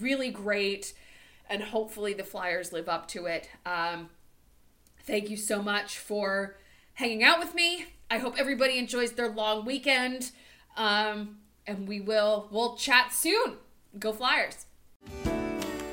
[0.00, 0.92] really great,
[1.48, 3.48] and hopefully the Flyers live up to it.
[3.64, 4.10] Um,
[5.04, 6.56] thank you so much for
[6.94, 7.86] hanging out with me.
[8.10, 10.30] I hope everybody enjoys their long weekend,
[10.76, 13.54] um, and we will we'll chat soon.
[13.98, 14.66] Go Flyers!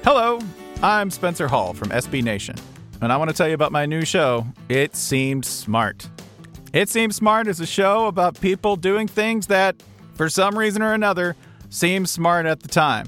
[0.04, 0.40] Hello,
[0.84, 2.56] I'm Spencer Hall from SB Nation,
[3.02, 4.46] and I want to tell you about my new show.
[4.70, 6.08] It seemed smart.
[6.76, 9.78] It Seems Smart is a show about people doing things that,
[10.16, 11.38] for some reason or another,
[11.70, 13.08] seem smart at the time.